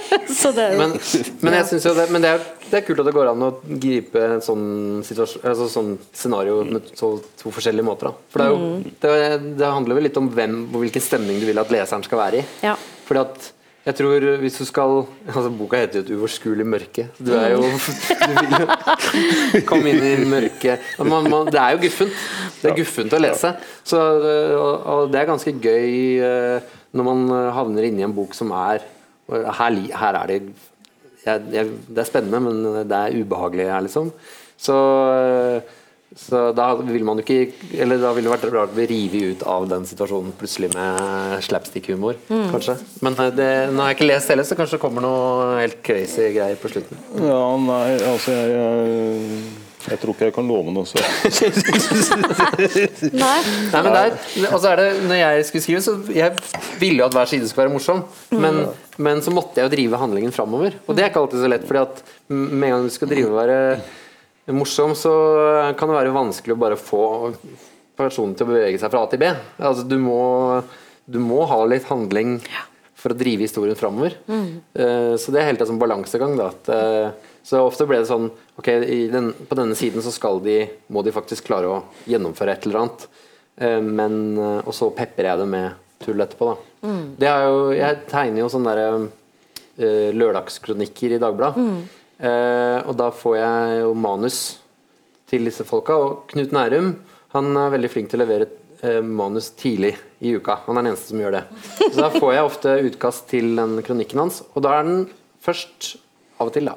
[0.47, 0.93] Det jo Men,
[1.43, 3.45] men jeg synes jo det, men det, er, det er kult at det går an
[3.47, 3.51] å
[3.83, 4.67] gripe en sånn,
[5.03, 7.17] altså sånn scenario med så,
[7.47, 8.11] to forskjellige måter.
[8.11, 8.31] Da.
[8.33, 11.47] For det, er jo, det, det handler vel litt om hvem og hvilken stemning du
[11.49, 12.49] vil at leseren skal være i.
[12.67, 12.75] Ja.
[13.09, 13.53] Fordi at
[13.87, 17.05] Jeg tror hvis du skal altså Boka heter jo 'Et uoverskuelig mørke'.
[17.23, 17.61] Du er jo
[18.27, 20.81] Du vil jo komme inn i mørket.
[20.99, 22.17] Man, man, det er jo guffent.
[22.63, 23.53] Det er guffent å lese.
[23.85, 24.01] Så,
[24.59, 28.83] og, og det er ganske gøy eh, når man havner inni en bok som er
[29.31, 30.41] Her, her er det
[31.27, 34.11] jeg, jeg, Det er spennende, men det er ubehagelig her, liksom.
[34.59, 34.77] Så,
[36.15, 39.35] så da vil man jo ikke Eller da ville det vært rart å bli revet
[39.35, 42.77] ut av den situasjonen plutselig med slapstick-humor, kanskje.
[43.05, 45.83] Men eh, det, nå har jeg ikke lest heller, så kanskje det kommer noe helt
[45.87, 47.01] crazy greier på slutten.
[47.19, 51.03] Ja, nei, altså jeg, jeg, jeg tror ikke jeg kan love noe så.
[53.25, 53.37] Nei.
[53.75, 54.17] Nei, men der,
[54.49, 56.33] og så er det, når jeg skulle skrive, så jeg
[56.81, 58.03] ville jo at hver side skulle være morsom,
[58.35, 58.65] men,
[59.03, 60.81] men så måtte jeg jo drive handlingen framover.
[60.87, 62.03] Og det er ikke alltid så lett, fordi at
[62.33, 63.61] med en gang du skal drive og være
[64.55, 65.13] morsom, så
[65.79, 67.03] kan det være vanskelig å bare få
[67.97, 69.31] personen til å bevege seg fra A til B.
[69.59, 70.63] Altså, du må,
[71.09, 72.37] du må ha litt handling
[72.97, 74.17] for å drive historien framover.
[74.29, 76.37] Eh, så det er helt en sånn balansegang.
[76.39, 80.09] Da, at, eh, så ofte ble det sånn Ok, i den, på denne siden så
[80.15, 83.03] skal de, må de faktisk klare å gjennomføre et eller annet.
[83.61, 86.55] Eh, men, eh, og så peprer jeg det med tull etterpå.
[86.55, 86.95] Da.
[87.21, 89.07] Det er jo, jeg tegner jo sånne der,
[89.77, 91.57] eh, lørdagskronikker i Dagbladet.
[91.61, 91.85] Eh,
[92.17, 94.39] og da får jeg jo manus
[95.29, 95.97] til disse folka.
[96.01, 96.95] Og Knut Nærum
[97.37, 98.49] han er veldig flink til å levere
[98.81, 99.95] eh, manus tidlig
[100.25, 100.61] i uka.
[100.67, 101.45] Han er den eneste som gjør det.
[101.83, 105.07] Så da får jeg ofte utkast til den kronikken hans, og da er den
[105.45, 105.97] først
[106.37, 106.75] Av og til, da.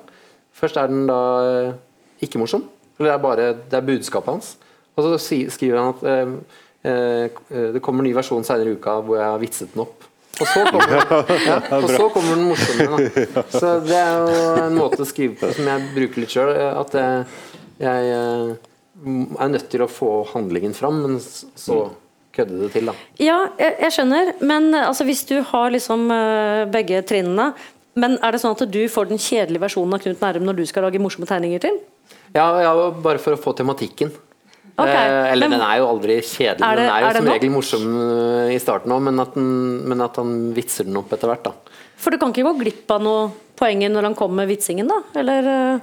[0.55, 1.73] Først er den da eh,
[2.23, 2.61] ikke morsom.
[2.95, 4.53] Eller det er bare det er budskapet hans.
[4.95, 5.17] Og så
[5.51, 6.31] skriver han at eh,
[6.87, 10.07] eh, det kommer en ny versjon senere i uka hvor jeg har vitset den opp.
[10.39, 10.95] Og så kommer,
[11.49, 13.07] ja, og så kommer den morsomme.
[13.35, 13.43] Da.
[13.59, 16.51] Så det er jo en måte å skrive på som jeg bruker litt sjøl.
[16.69, 17.25] At jeg,
[17.83, 18.53] jeg eh,
[19.39, 21.81] er nødt til å få handlingen fram, men så
[22.35, 22.95] kødde det til, da.
[23.19, 27.51] Ja, jeg, jeg skjønner, men altså, hvis du har liksom eh, begge trinnene
[27.99, 30.65] Men er det sånn at du får den kjedelige versjonen av Knut Nærum når du
[30.69, 31.79] skal lage morsomme tegninger til?
[32.31, 32.71] Ja, ja,
[33.03, 34.13] bare for å få tematikken.
[34.79, 36.57] Ok, eh, eller men- den er jo aldri kjedelig.
[36.59, 37.85] Det- den er jo er som regel morsom
[38.49, 41.51] eh, i starten òg, men, at men at han vitser den opp etter hvert, da.
[41.97, 45.01] For du kan ikke gå glipp av noe poenget når han kommer med vitsingen, da?
[45.19, 45.79] Eller eh,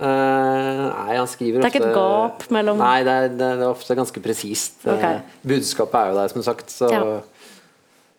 [0.00, 3.48] Eh, nei, han skriver ofte Det er ikke et gap mellom- Nei, det er, det
[3.60, 4.78] er ofte ganske presist.
[4.88, 5.18] Okay.
[5.44, 6.70] Budskapet er jo der, som sagt.
[6.72, 7.20] Så, Ja.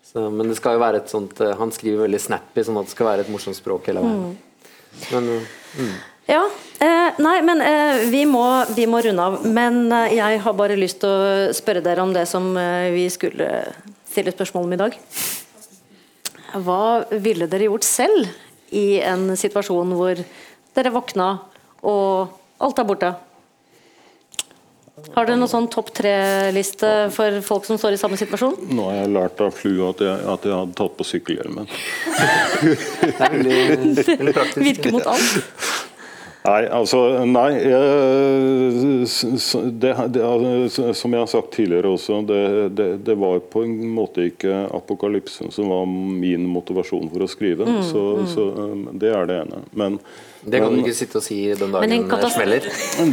[0.05, 2.91] så, men det skal jo være et sånt Han skriver veldig snappy, sånn at det
[2.93, 4.21] skal være et morsomt språk hele veien.
[4.21, 4.37] Mm.
[5.11, 5.41] Men
[5.79, 5.97] eh,
[6.31, 6.45] Ja.
[6.79, 8.43] Eh, nei, men eh, vi, må,
[8.75, 9.41] vi må runde av.
[9.45, 13.05] Men eh, jeg har bare lyst til å spørre dere om det som eh, vi
[13.11, 13.49] skulle
[14.07, 14.95] stille spørsmål om i dag.
[16.63, 18.31] Hva ville dere gjort selv
[18.75, 20.23] i en situasjon hvor
[20.75, 21.27] dere våkna
[21.83, 22.31] og
[22.63, 23.11] alt er borte?
[25.11, 28.55] Har dere noen sånn topp tre-liste for folk som står i samme situasjon?
[28.71, 31.71] Nå har jeg lært av flua at jeg, at jeg hadde tatt på sykkelhjelmen.
[33.27, 34.59] er.
[34.61, 35.89] Virker mot alt?
[36.41, 37.51] Nei, altså Nei.
[39.81, 42.41] Det, det, altså, som jeg har sagt tidligere også, det,
[42.77, 47.67] det, det var på en måte ikke apokalypsen som var min motivasjon for å skrive.
[47.85, 49.61] så, så um, Det er det ene.
[49.77, 49.99] Men,
[50.41, 52.61] Det kan du ikke sitte og si den Men dagen en det smeller.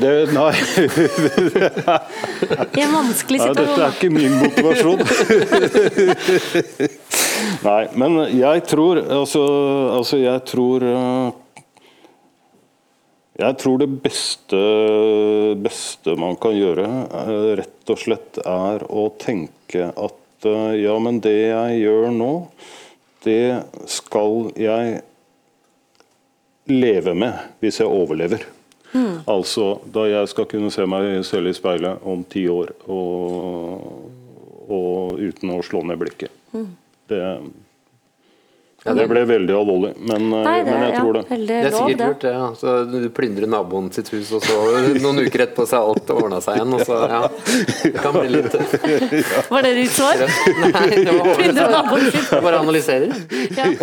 [0.00, 0.54] det, Nei,
[2.78, 5.00] I en vanskelig nei, dette er ikke min motivasjon.
[7.68, 9.42] nei, men jeg tror Altså,
[9.98, 11.28] altså jeg tror uh,
[13.38, 14.60] Jeg tror det beste,
[15.62, 21.20] beste man kan gjøre, eh, rett og slett er å tenke at eh, ja, men
[21.22, 22.32] det jeg gjør nå,
[23.22, 25.02] det skal jeg
[26.68, 28.42] leve med hvis jeg overlever.
[29.28, 33.88] Altså da jeg skal kunne se meg selv i speilet om ti år og,
[34.66, 36.32] og uten å slå ned blikket.
[37.08, 37.20] Det,
[38.96, 41.22] det ble veldig alvorlig, men, eh, Nei, det, men jeg ja, tror det.
[41.28, 42.32] Det er sikkert lurt, det.
[42.34, 42.46] Ja.
[42.60, 44.58] Så du plyndrer naboen sitt hus, og så
[45.02, 46.76] noen uker etterpå så er alt ordna seg igjen.
[46.78, 47.22] Og så, ja.
[47.82, 48.56] Det kan bli litt
[49.54, 50.24] Var det ditt svar?
[50.64, 52.24] Nei, det var Plyndre naboen sin.
[52.28, 53.10] Jeg bare analyserer.
[53.58, 53.66] Ja.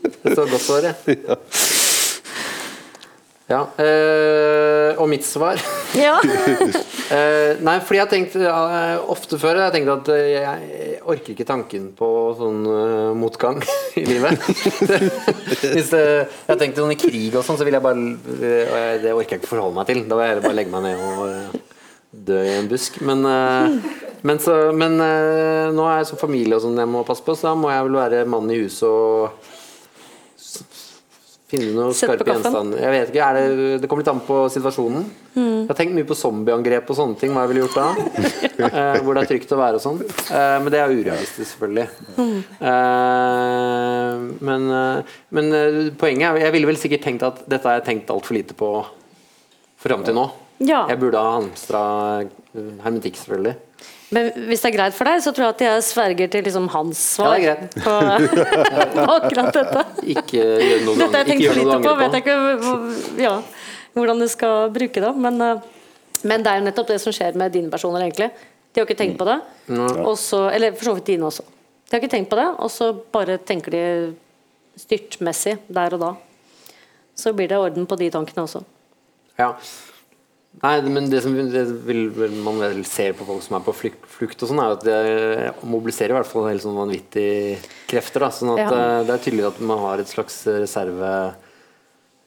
[0.00, 1.18] Det står godt svar, jeg.
[3.50, 3.64] Ja.
[3.82, 5.60] Eh, og mitt svar
[5.98, 6.18] ja.
[7.10, 11.00] Eh, nei, fordi jeg har tenkt eh, ofte før Jeg tenkte tenkt at eh, jeg
[11.10, 12.60] orker ikke tanken på sånn
[13.18, 13.58] motgang
[13.98, 14.38] i livet.
[14.44, 19.10] Hvis det, jeg tenkte tenkt sånn i krig og sånn, så vil jeg bare Det
[19.10, 20.04] orker jeg ikke forholde meg til.
[20.06, 21.58] Da vil jeg heller bare legge meg ned og
[22.30, 23.00] dø i en busk.
[23.10, 27.34] Men, men, så, men nå er jeg så familie og sånn jeg må passe på,
[27.34, 29.50] så da må jeg vel være mann i huset og
[31.50, 32.78] Finne noen skarpe gjenstander.
[32.78, 35.06] Jeg vet ikke, er det, det kommer litt an på situasjonen.
[35.34, 37.32] Jeg har tenkt mye på zombieangrep og sånne ting.
[37.34, 37.88] Hva jeg ville gjort da?
[38.60, 39.98] Eh, hvor det er trygt å være og sånn.
[40.04, 41.86] Eh, men det er urealistisk, selvfølgelig.
[42.60, 47.78] Eh, men eh, men eh, poenget er Jeg ville vel sikkert tenkt at dette har
[47.78, 48.68] jeg tenkt altfor lite på
[49.80, 50.26] fram til nå.
[50.60, 50.82] Ja.
[50.92, 51.80] Jeg burde ha hamstra
[52.84, 53.56] hermetikk, selvfølgelig.
[54.10, 56.64] Men hvis det er greit for deg, så tror jeg at jeg sverger til liksom
[56.72, 57.36] hans svar.
[57.38, 57.76] Ja, det er greit.
[57.84, 57.92] På,
[58.96, 59.84] på akkurat dette.
[60.16, 61.92] Ikke gjør noe du Dette har jeg angrer- tenkt ikke for lite du på.
[61.92, 63.34] angrer Vet jeg ikke ja,
[63.94, 65.12] hvordan du skal bruke det.
[65.26, 65.60] Men, eh,
[66.32, 68.30] men det er jo nettopp det som skjer med dine personer, egentlig.
[68.74, 69.38] De har ikke tenkt på det.
[70.04, 71.46] Og så, eller for så vidt dine også.
[71.90, 73.84] De har ikke tenkt på det, og så bare tenker de
[74.78, 76.10] styrtmessig der og da.
[77.18, 78.62] Så blir det orden på de tankene også.
[79.38, 79.52] Ja.
[80.60, 82.08] Nei, men det som det vil,
[82.42, 85.52] man vel ser på folk som er på flukt, flukt og sånn, er at det
[85.62, 88.24] mobiliserer i hvert fall helt sånn vanvittige krefter.
[88.26, 88.32] Da.
[88.34, 88.66] Sånn at Ja.
[88.74, 91.12] eh, det er tydelig at man har et slags reserve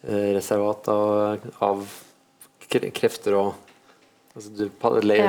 [0.07, 1.85] eh, reservat av, av
[2.69, 3.53] krefter og
[4.33, 4.63] Altså, du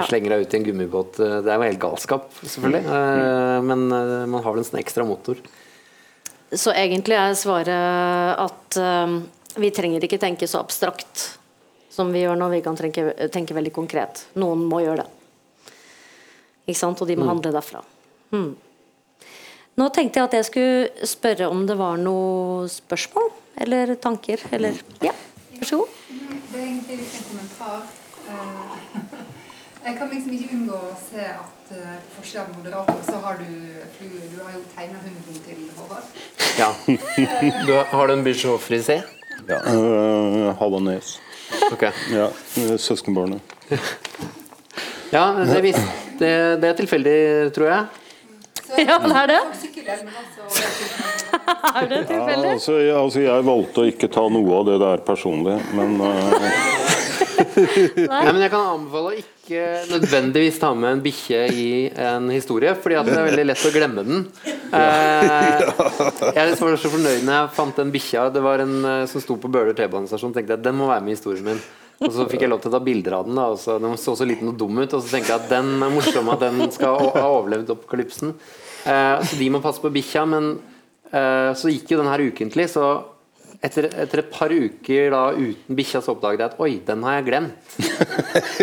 [0.08, 1.18] slenger deg ut i en gummibåt.
[1.20, 2.84] eh, Det er jo helt galskap, selvfølgelig.
[2.88, 3.66] Mm.
[3.68, 5.36] Men eh, man har vel en sånn ekstra motor.
[6.50, 9.20] Så egentlig er svaret at eh,
[9.60, 11.36] vi trenger ikke tenke så abstrakt
[11.94, 12.48] som vi gjør nå.
[12.52, 14.24] Vi kan tenke, tenke veldig konkret.
[14.40, 15.10] Noen må gjøre det.
[16.66, 17.00] Ikke sant?
[17.04, 17.82] Og de må handle derfra.
[18.32, 18.54] Hmm.
[19.74, 23.30] Nå tenkte jeg at jeg skulle spørre om det var noe spørsmål
[23.64, 24.42] eller tanker.
[24.54, 25.12] Eller Ja,
[25.58, 26.00] vær så god.
[26.08, 27.80] Det er egentlig litt en kommentar.
[28.30, 28.74] Eh,
[29.84, 33.36] Jeg kan liksom ikke unngå å se at eh, på forskjell av moderater, så har
[33.42, 33.50] du
[33.98, 34.22] flue.
[34.32, 36.06] Du har jo tegna hunden til Håvard.
[36.56, 36.70] Ja.
[37.66, 39.02] Du har, har du en Bijou-frisé?
[39.50, 39.58] Ja.
[39.68, 41.18] Uh, Havanes.
[41.72, 41.84] Ok.
[42.12, 42.28] Ja,
[42.60, 43.54] eh, søskenbarnet.
[45.14, 45.84] Ja, det, vis-
[46.18, 46.32] det,
[46.62, 47.18] det er tilfeldig,
[47.56, 47.84] tror jeg.
[48.88, 49.40] Ja, det er det.
[49.44, 50.62] Også
[51.74, 52.50] Er det Ja, tilfeldig?
[52.54, 56.93] altså, jeg, altså, jeg valgte å ikke ta noe av det der personlig, men eh,
[57.34, 61.68] Nei, men Jeg kan anbefale å ikke nødvendigvis ta med en bikkje i
[62.00, 64.26] en historie, fordi at det er veldig lett å glemme den.
[64.74, 65.64] Eh,
[66.38, 69.36] jeg var så fornøyd når jeg fant den bikkja Det var en eh, som sto
[69.38, 70.34] på Bøler T-banestasjon.
[70.34, 71.62] tenkte jeg den må være med i historien min.
[72.02, 73.38] Og så fikk jeg lov til å ta bilder av den.
[73.38, 74.92] da og så, Den så så liten og dum ut.
[74.92, 78.34] Og så tenkte jeg at den er morsom at den skal ha overlevd apokalypsen.
[78.84, 80.24] Eh, så de må passe på bikkja.
[80.28, 80.56] Men
[81.10, 82.88] eh, så gikk jo den her ukentlig, så
[83.64, 87.18] etter, etter et par uker da uten bikkja så oppdaget jeg at oi, den har
[87.18, 87.76] jeg glemt.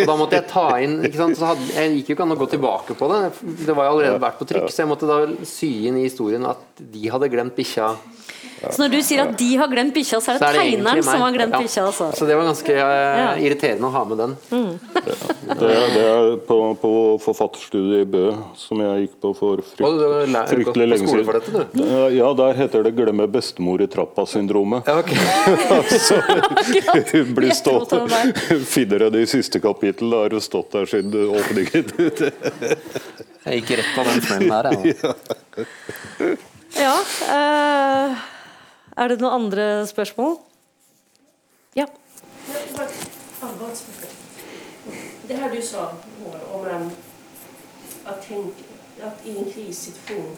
[0.02, 0.97] Og da måtte jeg ta inn?
[1.10, 3.22] Så hadde, Jeg gikk jo ikke an å gå tilbake på det.
[3.66, 6.45] Det var jo allerede vært på trykk, så jeg måtte da sy inn i historien
[6.49, 7.93] at de hadde glemt bikkja.
[8.62, 10.62] Så når du sier at de har glemt bikkja, så er Så det er det
[10.62, 11.62] tegneren som har glemt Ja.
[11.64, 11.86] bikkja?
[11.89, 12.09] Altså.
[12.18, 14.36] Så det var ganske uh, irriterende å ha med den.
[15.62, 16.91] det, det er på, på
[17.26, 18.26] forfatterstudiet i Bø,
[18.59, 21.26] som jeg gikk på for frykt, fryktelig lenge siden.
[21.26, 21.84] for dette, du?
[21.84, 24.84] Eh, Ja, der heter det 'glemme bestemor i trappa'-syndromet.
[24.86, 25.12] Ja, ok.
[26.07, 26.20] Så
[27.12, 31.12] hun blir den Finner jeg det i siste kapittel, da har hun stått der siden
[31.34, 31.86] åpningen.
[33.45, 34.66] Jeg gikk rett på den smellen der.
[36.82, 36.95] Ja.
[36.95, 36.95] Ja.
[37.36, 38.16] eh,
[38.98, 40.38] er det noen andre spørsmål?
[41.76, 41.86] Ja.
[45.28, 45.88] Det her du sa
[46.54, 46.92] om
[48.06, 48.64] at, tenke,
[49.02, 50.38] at i en krisesituasjon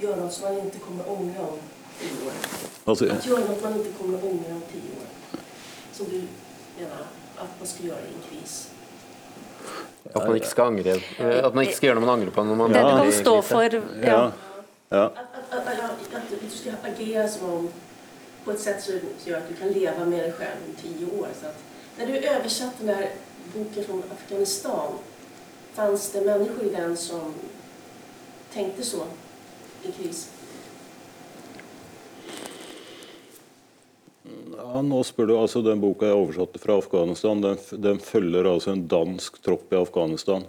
[0.00, 1.58] göra något som man ikke kommer unge om
[2.00, 2.32] ti år.
[2.84, 5.06] Altså, Att göra något man ikke kommer ångra om ti år.
[5.92, 6.22] Som du
[6.78, 6.96] mener
[7.38, 8.70] at man skal gjøre i en kris.
[10.14, 12.44] At man ikke skal angre At man ikke skal gjøre noe man angrer på.
[12.44, 13.62] Når man Det du kan i stå for.
[13.62, 13.80] Ja.
[14.02, 14.30] ja.
[14.90, 15.04] ja.
[15.04, 15.14] Att,
[15.50, 17.68] att, att du skal agere som om,
[18.44, 21.28] på ett sätt som gör att du kan leva med dig själv om tio år.
[21.40, 21.64] Så att,
[21.98, 23.10] när du översatte den där
[23.54, 24.92] boken från Afghanistan,
[25.72, 27.34] fanns det människor i den som
[28.52, 29.02] tänkte så
[29.82, 30.30] i kris?
[34.56, 38.72] Ja, nå spør du, altså Den boka jeg oversatte fra Afghanistan, den, den følger altså
[38.72, 40.46] en dansk tropp i Afghanistan.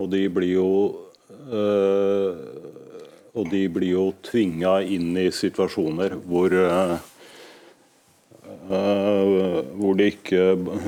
[0.00, 0.68] Og de blir jo
[1.52, 2.36] øh,
[3.32, 6.96] Og de blir jo tvinga inn i situasjoner hvor øh,
[8.72, 10.42] hvor, det ikke,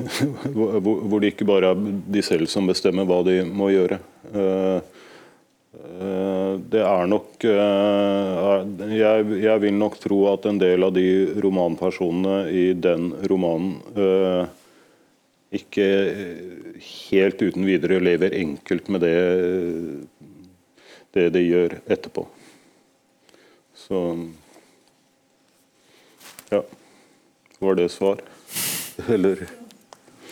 [0.54, 1.80] hvor, det ikke bare er
[2.14, 3.98] de selv som bestemmer hva de må gjøre.
[4.30, 4.78] Uh,
[5.74, 11.08] uh, Det er nok jeg, jeg vil nok tro at en del av de
[11.42, 13.80] romanpersonene i den romanen
[15.54, 15.86] ikke
[16.84, 19.18] helt uten videre lever enkelt med det,
[21.14, 22.26] det de gjør etterpå.
[23.74, 24.00] Så
[26.50, 26.62] ja.
[27.58, 28.20] Var det svar?
[29.08, 29.48] Eller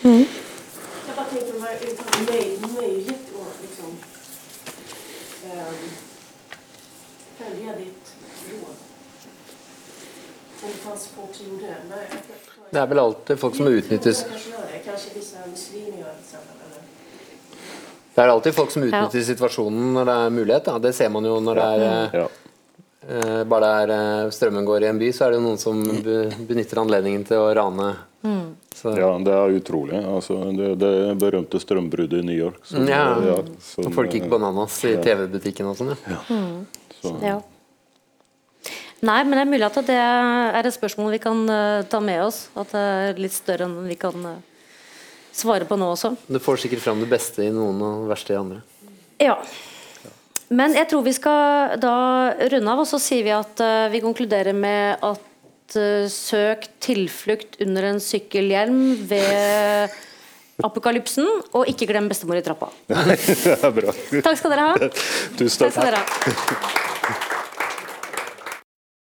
[0.03, 3.97] Jag bara tänkte om det var möj, möjligt att liksom,
[5.51, 5.75] ehm,
[7.39, 8.15] följa ditt
[8.51, 8.77] råd.
[10.63, 11.77] Om det fanns folk som gjorde det.
[11.89, 12.23] Men jag- jag-
[12.71, 14.25] Det er vel alltid folk som utnyttes
[14.85, 16.62] Kanskje disse muslimene gjør det?
[18.15, 20.65] Det er alltid folk som utnytter situasjonen når det er mulighet.
[20.69, 20.79] Da.
[20.79, 22.27] Det ser man jo når det er eh, Ja.
[23.09, 23.93] uh, Bare det er
[24.27, 27.25] eh, strømmen går i en by, så er det jo noen som be- benytter anledningen
[27.27, 27.95] til å rane.
[28.75, 29.99] Så, ja, det er utrolig.
[30.07, 32.61] Altså, det, det berømte strømbruddet i New York.
[32.65, 33.17] som- Ja.
[33.61, 35.01] som, og folk gikk bananas i Ja.
[35.03, 36.21] TV-butikken og sånn, ja.
[37.03, 37.41] så- Ja.
[39.03, 41.47] Nei, men det er mulig at det er et spørsmål vi kan
[41.91, 42.49] ta med oss.
[42.55, 44.15] At det er litt større enn vi kan
[45.33, 46.15] svare på nå også.
[46.29, 48.63] Du får sikkert fram det beste i noen og det verste i andre.
[49.23, 49.37] Ja.
[50.53, 51.97] Men jeg tror vi skal da
[52.53, 57.57] runde av, og så sier vi at uh, vi konkluderer med at uh, søk tilflukt
[57.65, 59.99] under en sykkelhjelm ved
[60.63, 61.27] apokalypsen,
[61.57, 62.69] og ikke glem bestemor i trappa.
[62.93, 63.97] det er bra.
[64.21, 64.91] Takk skal dere ha.
[65.41, 65.79] Tusen Takk takk.
[65.79, 66.91] skal dere ha.